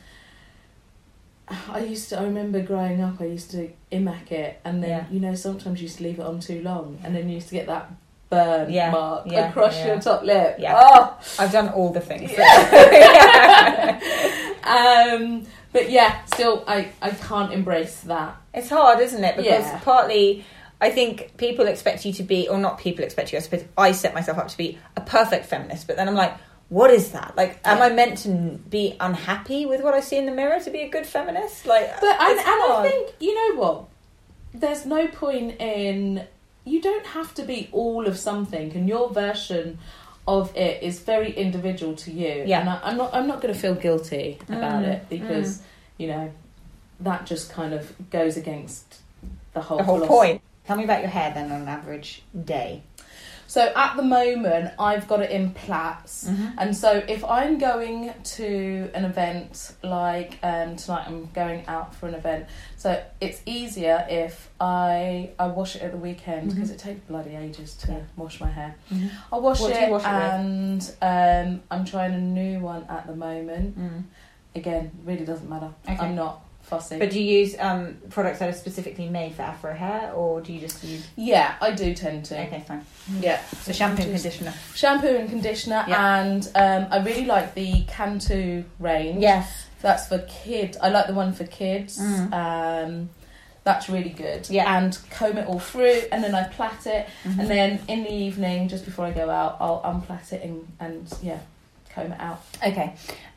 [1.69, 2.19] I used to.
[2.19, 3.21] I remember growing up.
[3.21, 5.05] I used to Immac it, and then Yeah.
[5.09, 7.47] you know sometimes you used to leave it on too long, and then you used
[7.47, 7.89] to get that
[8.29, 9.88] burn Yeah, mark yeah, across yeah.
[9.88, 10.57] your top lip.
[10.59, 10.75] Yeah.
[10.77, 11.17] Oh.
[11.39, 12.31] I've done all the things.
[14.67, 18.36] Um, but yeah, still, I I can't embrace that.
[18.53, 19.36] It's hard, isn't it?
[19.38, 19.80] Because Yeah.
[19.84, 20.45] partly,
[20.82, 23.38] I think people expect you to be, or not people expect you.
[23.38, 26.36] I suppose I set myself up to be a perfect feminist, but then I'm like,
[26.70, 27.36] what is that?
[27.38, 27.86] Like, am Yeah.
[27.86, 30.89] I meant to be unhappy with what I see in the mirror to be a
[30.89, 31.65] good feminist?
[31.65, 33.86] Like, But and, and I think you know what?
[34.53, 36.26] There's no point in
[36.65, 39.80] you don't have to be all of something, and your version
[40.28, 42.43] of it is very individual to you.
[42.45, 42.59] Yeah.
[42.61, 43.13] and I, I'm not.
[43.13, 45.61] I'm not going to feel guilty about Mm, it because
[45.97, 46.32] you know
[46.99, 48.97] that just kind of goes against
[49.53, 50.17] the whole The whole philosophy.
[50.28, 50.41] point.
[50.65, 52.82] Tell me about your hair then on an average day.
[53.47, 56.27] So at the moment, I've got it in plaits.
[56.29, 56.53] Mhm.
[56.57, 62.07] And so if I'm going to an event like um, tonight, I'm going out for
[62.07, 62.45] an event.
[62.75, 66.73] So it's easier if I I wash it at the weekend because Mhm.
[66.73, 67.99] it takes bloody ages to Yeah.
[68.17, 68.75] wash my hair.
[68.91, 69.09] Mhm.
[69.31, 73.15] I'll wash What it, wash it and um, I'm trying a new one at the
[73.15, 73.79] moment.
[73.79, 74.03] Mm.
[74.55, 75.69] Again, really doesn't matter.
[75.87, 75.97] Okay.
[76.03, 76.99] I'm not fussy.
[76.99, 80.53] But do you use um, products that are specifically made for afro hair, or do
[80.53, 81.05] you just use?
[81.15, 82.39] yeah, I do tend to.
[82.47, 82.86] Okay, fine.
[83.20, 83.41] Yeah.
[83.61, 84.53] So shampoo and conditioner.
[84.76, 86.22] Shampoo and conditioner, Yeah.
[86.22, 89.22] and um, I really like the Cantu range.
[89.22, 89.65] Yes.
[89.82, 90.78] That's for kids.
[90.82, 91.99] I like the one for kids.
[91.99, 92.34] Mm.
[92.34, 93.09] Um,
[93.63, 94.49] that's really good.
[94.49, 94.78] Yeah.
[94.78, 97.39] And comb it all through, and then I plait it, Mhm.
[97.39, 101.13] and then in the evening, just before I go out, I'll unplait it and, and
[101.22, 101.39] yeah,
[102.05, 102.41] it out.
[102.65, 102.93] Okay.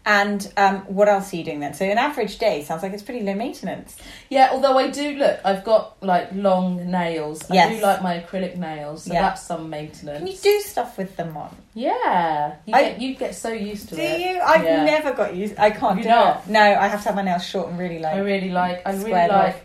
[0.06, 1.74] And um, what else are you doing then?
[1.74, 3.96] So an average day sounds like it's pretty low maintenance.
[4.30, 7.42] Yeah, although I do look, I've got like long nails.
[7.50, 7.76] I Yes.
[7.76, 9.20] do like my acrylic nails, so Yeah.
[9.22, 10.18] that's some maintenance.
[10.18, 11.54] Can you do stuff with them on?
[11.74, 13.98] Yeah, you I- get you get so used to it.
[13.98, 14.20] Do it.
[14.20, 14.40] you?
[14.40, 14.84] I've Yeah.
[14.84, 15.58] never got used.
[15.58, 16.44] I can't You do not?
[16.46, 16.50] it.
[16.50, 18.14] No, I have to have my nails short and really like.
[18.14, 18.82] I really like.
[18.86, 19.56] I really Squared like.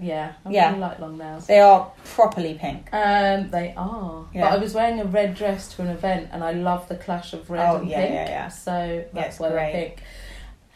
[0.00, 0.68] Yeah, I Yeah.
[0.68, 1.46] really like long nails.
[1.46, 2.88] They are properly pink.
[2.92, 4.24] Um, they are.
[4.32, 4.42] Yeah.
[4.48, 7.32] But I was wearing a red dress to an event, and I love the clash
[7.32, 8.14] of red Oh, and yeah, pink.
[8.14, 8.48] yeah, yeah.
[8.48, 9.72] So that's it's why great.
[9.72, 10.02] pink.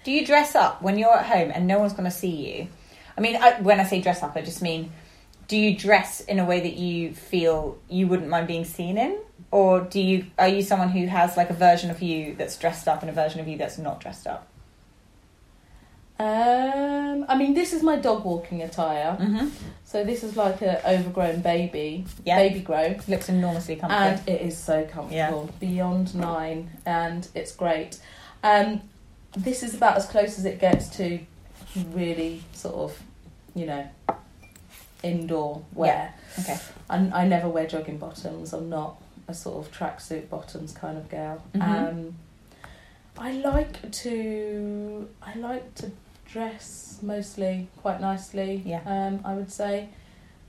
[0.05, 2.69] Do you dress up when you're at home and no one's going to see you?
[3.17, 4.91] I mean, I, when I say dress up, I just mean,
[5.49, 9.19] do you dress in a way that you feel you wouldn't mind being seen in,
[9.51, 12.89] or do you are you someone who has like a version of you that's dressed
[12.89, 14.49] up and a version of you that's not dressed up?
[16.23, 19.17] Um, I mean, this is my dog walking attire.
[19.21, 19.49] Mm-hmm.
[19.85, 22.37] So this is like an overgrown baby, Yeah.
[22.37, 24.07] baby grow, Looks enormously comfortable.
[24.07, 27.99] and it is so comfortable, beyond nine, and it's great.
[28.43, 28.81] Um,
[29.37, 31.19] this is about as close as it gets to
[31.91, 33.03] really sort of,
[33.55, 33.87] you know,
[35.03, 36.15] indoor wear.
[36.39, 36.57] okay.
[36.89, 38.53] I, I never wear jogging bottoms.
[38.53, 38.97] I'm not
[39.29, 41.43] a sort of tracksuit bottoms kind of girl.
[41.55, 41.63] Mhm.
[41.91, 42.15] Um,
[43.19, 45.91] I like to I like to
[46.33, 48.63] dress mostly quite nicely.
[48.65, 48.81] Yeah.
[48.87, 49.89] Um, I would say,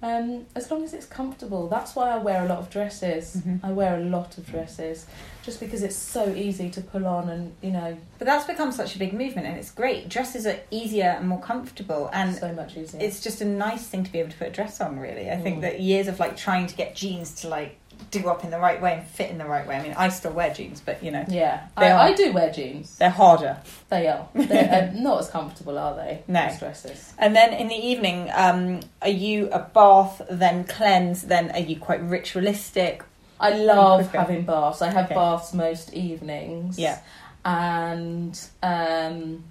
[0.02, 1.70] um, as long as it's comfortable.
[1.70, 3.38] That's why I wear a lot of dresses.
[3.38, 3.62] Mhm.
[3.64, 5.06] I wear a lot of dresses,
[5.44, 8.96] just because it's so easy to pull on and you know But that's become such
[8.96, 10.10] a big movement, and it's great.
[10.10, 13.00] Dresses are easier and more comfortable, and so much easier.
[13.02, 15.00] it's just a nice thing to be able to put a dress on.
[15.00, 15.62] Really, I think Mm.
[15.62, 17.78] that years of like trying to get jeans to like
[18.12, 19.76] do up in the right way and fit in the right way.
[19.76, 21.92] I mean, I still wear jeans, but you know yeah, I.
[21.94, 22.98] I do wear jeans.
[22.98, 23.58] they're harder.
[23.90, 24.28] They are.
[24.36, 26.24] They're uh, not as comfortable, are they?
[26.28, 26.50] No.
[26.60, 27.14] dresses.
[27.18, 31.78] And then in the evening, um, are you a bath, then cleanse, then are you
[31.80, 33.04] quite ritualistic?
[33.40, 34.82] I love having baths.
[34.82, 35.16] I have Okay.
[35.16, 36.80] baths most evenings.
[36.80, 37.00] Yeah.
[37.46, 39.44] And um,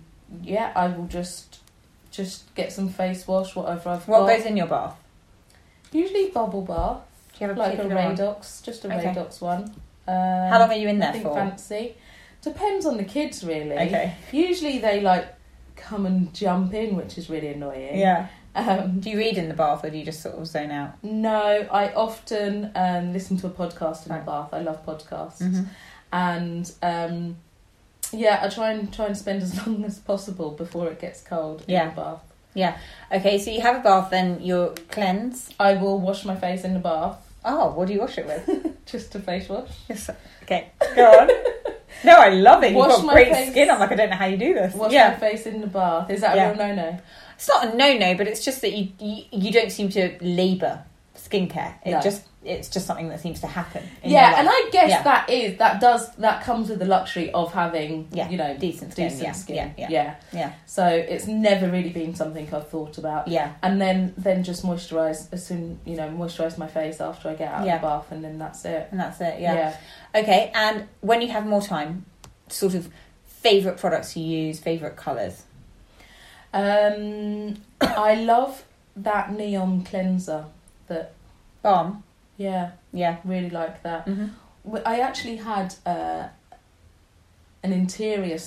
[0.42, 1.58] yeah, I will just
[2.10, 4.36] just get some face wash, whatever I've What got.
[4.36, 4.96] goes in your bath?
[5.92, 7.00] Usually bubble bath,
[7.38, 7.82] Do you have a like a?
[7.84, 9.06] Radox, just a Okay.
[9.14, 9.62] Radox one.
[10.06, 10.14] Um,
[10.50, 11.34] How long are you in there nothing for?
[11.34, 11.94] fancy.
[12.42, 13.72] Depends on the kids, really.
[13.72, 14.14] Okay.
[14.32, 15.26] Usually they like
[15.76, 17.98] come and jump in, which is really annoying.
[17.98, 18.28] Yeah.
[18.54, 21.02] Um, Do you read in the bath or do you just sort of zone out?
[21.02, 24.20] no, I often um, listen to a podcast in Right.
[24.24, 24.50] the bath.
[24.52, 25.40] I love podcasts.
[25.40, 25.62] Mm-hmm.
[26.12, 27.36] and um,
[28.12, 31.64] yeah, I try and try and spend as long as possible before it gets cold
[31.66, 31.84] Yeah.
[31.88, 32.31] in the bath.
[33.12, 35.50] Okay, so you have a bath, then you cleanse.
[35.60, 38.76] I will wash my face in the bath, Oh, what do you wash it with?
[38.86, 39.68] just a face wash.
[39.88, 40.10] Yes.
[40.44, 41.28] Okay, go on.
[42.04, 42.68] no, I love it.
[42.68, 43.50] You've Wash got my great face.
[43.50, 43.70] skin.
[43.70, 44.74] I'm like, I don't know how you do this.
[44.74, 45.10] Wash yeah.
[45.10, 46.10] my face in the bath.
[46.10, 46.48] Is that a Yeah.
[46.50, 46.98] real no no?
[47.34, 50.16] It's not a no no, but it's just that you, you you don't seem to
[50.20, 50.84] labour
[51.32, 51.74] skincare.
[51.84, 52.00] It No.
[52.00, 53.84] just it's just something that seems to happen.
[54.04, 54.48] Yeah, and.
[54.50, 55.02] I guess Yeah.
[55.04, 58.92] that is that does that comes with the luxury of having Yeah, you know decent
[58.92, 59.08] skin.
[59.08, 59.74] decent yeah, skin.
[59.78, 63.28] yeah, yeah, yeah, So it's never really been something I've thought about.
[63.28, 63.52] yeah.
[63.62, 67.52] And then then just moisturise as soon you know moisturise my face after I get
[67.52, 68.88] out of the bath, and then that's it.
[68.90, 69.40] And that's it.
[69.40, 69.76] Yeah.
[70.14, 72.04] Okay, and when you have more time,
[72.48, 72.88] sort of
[73.26, 75.42] favorite products you use, favorite colors.
[76.52, 78.64] Um, I love
[78.96, 80.44] that neon cleanser.
[80.88, 81.12] That
[81.62, 82.02] Balm.
[82.36, 83.16] yeah, Yeah.
[83.24, 84.06] really like that.
[84.06, 84.76] Mm-hmm.
[84.86, 86.28] I actually had uh,
[87.62, 88.38] an interior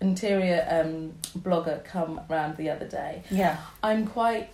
[0.00, 3.22] interior um, blogger come round the other day.
[3.30, 3.58] Yeah.
[3.82, 4.48] I'm quite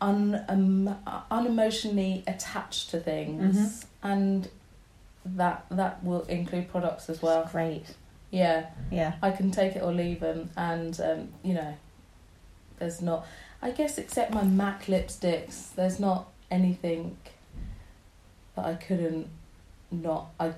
[0.00, 0.96] un um,
[1.30, 3.84] unemotionally attached to things, Mhm.
[4.02, 4.48] and
[5.24, 7.48] that that will include products as well.
[7.50, 7.86] Great.
[8.30, 8.66] Yeah.
[8.90, 9.14] Yeah.
[9.22, 11.74] I can take it or leave them, and um, you know,
[12.78, 13.26] there's not.
[13.62, 17.16] I guess except my MAC lipsticks, there's not anything
[18.54, 19.28] that I couldn't
[19.90, 20.28] not.
[20.40, 20.52] I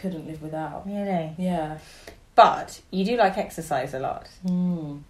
[0.00, 0.86] couldn't live without.
[0.86, 1.32] Really.
[1.38, 1.78] Yeah.
[2.34, 5.02] But you do like exercise a lot, Mm.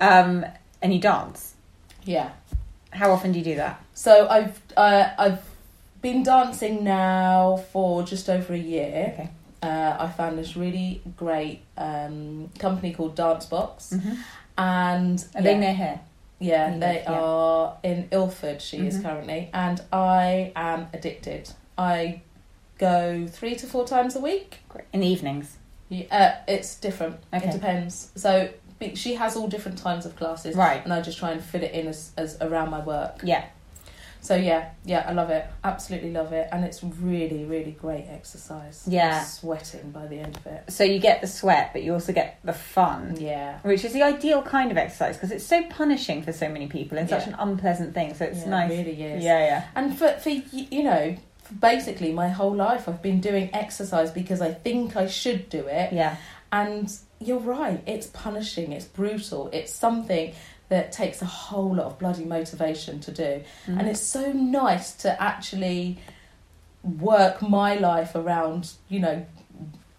[0.00, 0.46] um,
[0.80, 1.54] and you dance.
[2.04, 2.30] Yeah.
[2.90, 3.82] How often do you do that?
[3.94, 5.40] So I've uh, I've
[6.00, 9.12] been dancing now for just over a year.
[9.14, 9.28] Okay.
[9.62, 14.14] Uh, I found this really great um, company called Dance Box, Mm-hmm.
[14.58, 16.00] and Are they yeah, near here?
[16.42, 17.20] Yeah, you they live, yeah.
[17.20, 18.60] are in Ilford.
[18.62, 19.02] She is Mhm.
[19.02, 21.50] currently, and I am addicted.
[21.78, 22.22] I
[22.78, 24.60] go three to four times a week.
[24.68, 24.84] Great.
[24.92, 25.56] In the evenings.
[25.88, 27.16] Yeah, Uh, it's different.
[27.32, 27.48] Okay.
[27.48, 28.10] It depends.
[28.16, 28.48] So
[28.94, 30.82] she has all different times of classes, Right.
[30.82, 33.20] and I just try and fit it in as, as around my work.
[33.22, 33.44] Yeah.
[34.22, 35.44] So yeah, yeah, I love it.
[35.64, 38.84] Absolutely love it, and it's really, really great exercise.
[38.86, 39.18] Yeah.
[39.18, 40.70] I'm sweating by the end of it.
[40.72, 43.16] So you get the sweat, but you also get the fun.
[43.20, 46.68] Yeah, Which is the ideal kind of exercise because it's so punishing for so many
[46.68, 48.14] people and such an unpleasant thing.
[48.14, 48.70] So it's Yeah, it nice.
[48.70, 49.24] really is.
[49.24, 49.64] Yeah, yeah.
[49.74, 54.40] and for for you know, for basically my whole life I've been doing exercise because
[54.40, 56.14] I think I should do it, Yeah.
[56.52, 57.82] and you're right.
[57.86, 58.70] It's punishing.
[58.72, 59.50] It's brutal.
[59.52, 60.32] It's something
[60.72, 63.42] that takes a whole lot of bloody motivation to do.
[63.66, 63.78] Mm.
[63.78, 65.98] And it's so nice to actually
[66.82, 69.26] work my life around, you know,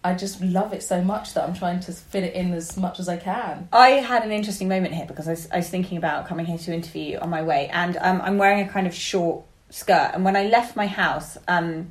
[0.02, 2.98] I just love it so much that I'm trying to fit it in as much
[2.98, 3.68] as I can.
[3.72, 6.58] I had an interesting moment here because I was, I was thinking about coming here
[6.58, 10.10] to interview you on my way, and um, I'm wearing a kind of short skirt.
[10.12, 11.88] And when I left my house, um,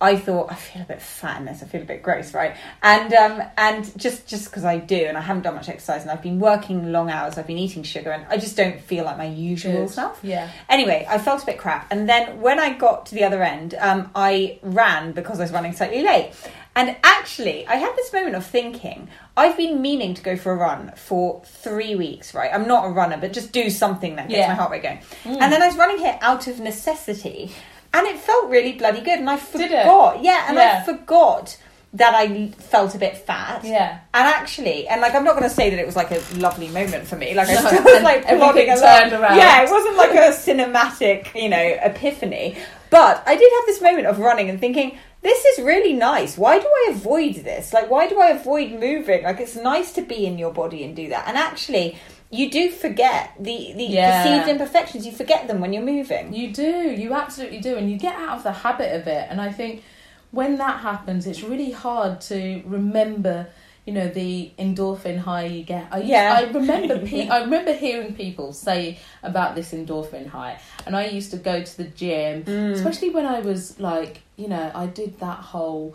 [0.00, 1.62] I thought I feel a bit fat in this.
[1.62, 2.56] I feel a bit gross, right?
[2.82, 6.10] And um, and just just because I do, and I haven't done much exercise, and
[6.10, 7.38] I've been working long hours.
[7.38, 9.90] I've been eating sugar, and I just don't feel like my usual Good.
[9.90, 10.20] self.
[10.22, 10.50] Yeah.
[10.68, 13.74] Anyway, I felt a bit crap, and then when I got to the other end,
[13.78, 16.32] um, I ran because I was running slightly late.
[16.76, 20.56] And actually, I had this moment of thinking, I've been meaning to go for a
[20.56, 22.50] run for three weeks, right?
[22.52, 24.48] I'm not a runner, but just do something that gets Yeah.
[24.48, 24.98] my heart rate going.
[25.22, 25.40] Mm.
[25.40, 27.52] And then I was running here out of necessity,
[27.94, 29.20] and it felt really bloody good.
[29.20, 30.82] And I forgot, yeah, and Yeah.
[30.82, 31.56] I forgot
[31.94, 33.62] that I felt a bit fat.
[33.64, 34.00] Yeah.
[34.12, 36.66] And actually, and like, I'm not going to say that it was like a lovely
[36.68, 37.34] moment for me.
[37.34, 39.12] Like, I still was like plodding along.
[39.12, 39.36] around.
[39.36, 42.56] Yeah, it wasn't like a cinematic, you know, epiphany.
[42.90, 46.36] But I did have this moment of running and thinking, this is really nice.
[46.36, 47.72] Why do I avoid this?
[47.72, 49.22] Like, why do I avoid moving?
[49.22, 51.28] Like, it's nice to be in your body and do that.
[51.28, 51.96] And actually,
[52.38, 54.22] you do forget the, the Yeah.
[54.22, 55.06] perceived imperfections.
[55.06, 56.32] You forget them when you're moving.
[56.34, 56.70] You do,
[57.02, 59.26] you absolutely do, and you get out of the habit of it.
[59.30, 59.82] And I think
[60.30, 63.46] when that happens, it's really hard to remember,
[63.86, 65.86] you know, the endorphin high you get.
[65.92, 66.36] I, Yeah.
[66.40, 71.30] I remember, pe- I remember hearing people say about this endorphin high, and I used
[71.32, 72.72] to go to the gym, Mm.
[72.72, 75.94] especially when I was like, you know, I did that whole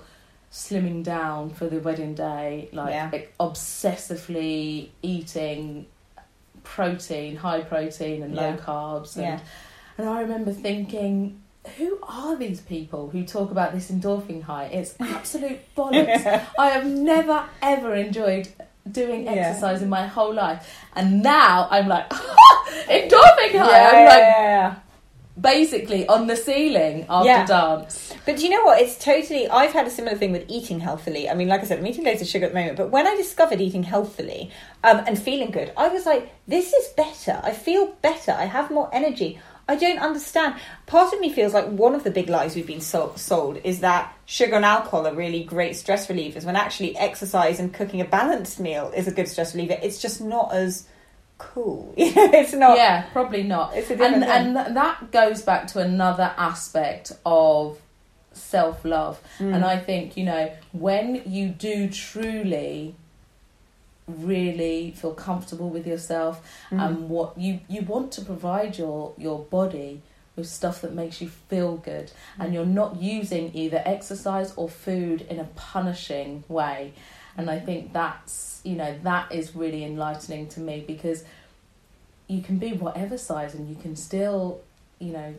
[0.51, 3.09] slimming down for the wedding day, like Yeah.
[3.11, 5.85] like, obsessively eating
[6.75, 8.57] protein, high protein, and low Yeah.
[8.57, 9.39] carbs, and Yeah.
[9.97, 11.41] and I remember thinking,
[11.77, 14.65] who are these people who talk about this endorphin high?
[14.65, 16.25] It's absolute bollocks.
[16.59, 18.47] I have never ever enjoyed
[18.89, 20.59] doing exercise in my whole life,
[20.95, 22.09] and now I'm like
[22.97, 23.89] endorphin high.
[23.89, 24.75] I'm like.
[25.39, 27.45] Basically on the ceiling after Yeah.
[27.45, 28.13] dance.
[28.25, 28.81] But do you know what?
[28.81, 29.47] It's totally.
[29.47, 31.29] I've had a similar thing with eating healthily.
[31.29, 32.77] I mean, like I said, I'm eating loads of sugar at the moment.
[32.77, 34.51] But when I discovered eating healthily
[34.83, 37.39] um, and feeling good, I was like, this is better.
[37.43, 38.31] I feel better.
[38.31, 39.39] I have more energy.
[39.67, 40.55] I don't understand.
[40.87, 44.11] Part of me feels like one of the big lies we've been sold is that
[44.25, 48.59] sugar and alcohol are really great stress relievers, when actually exercise and cooking a balanced
[48.59, 49.77] meal is a good stress reliever.
[49.83, 50.87] It's just not as
[51.39, 51.93] cool.
[51.97, 52.77] You know, it's not.
[52.77, 53.75] yeah, probably not.
[53.75, 54.65] It's a different and thing.
[54.67, 57.79] and that goes back to another aspect of
[58.33, 59.19] self love.
[59.39, 59.55] Mm.
[59.55, 62.95] And I think, you know, when you do truly
[64.07, 66.81] really feel comfortable with yourself Mm.
[66.87, 70.01] and what you you want to provide your your body
[70.35, 72.45] with stuff that makes you feel good Mm.
[72.45, 76.93] and you're not using either exercise or food in a punishing way
[77.37, 81.23] and i think that's you know that is really enlightening to me because
[82.27, 84.61] you can be whatever size and you can still
[84.99, 85.33] you know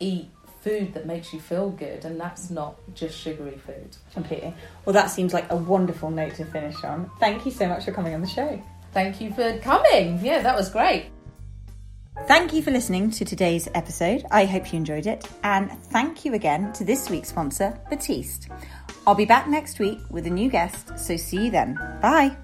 [0.00, 0.28] eat
[0.62, 4.52] food that makes you feel good and that's not just sugary food Completely.
[4.84, 7.08] Well, that seems like a wonderful note to finish on.
[7.20, 8.60] Thank you so much for coming on the show.
[8.92, 11.06] thank you for coming yeah that was great
[12.26, 14.24] Thank you for listening to today's episode.
[14.30, 15.28] I hope you enjoyed it.
[15.44, 18.48] And thank you again to this week's sponsor, Batiste.
[19.06, 21.74] I'll be back next week with a new guest, so see you then.
[22.02, 22.36] Bye.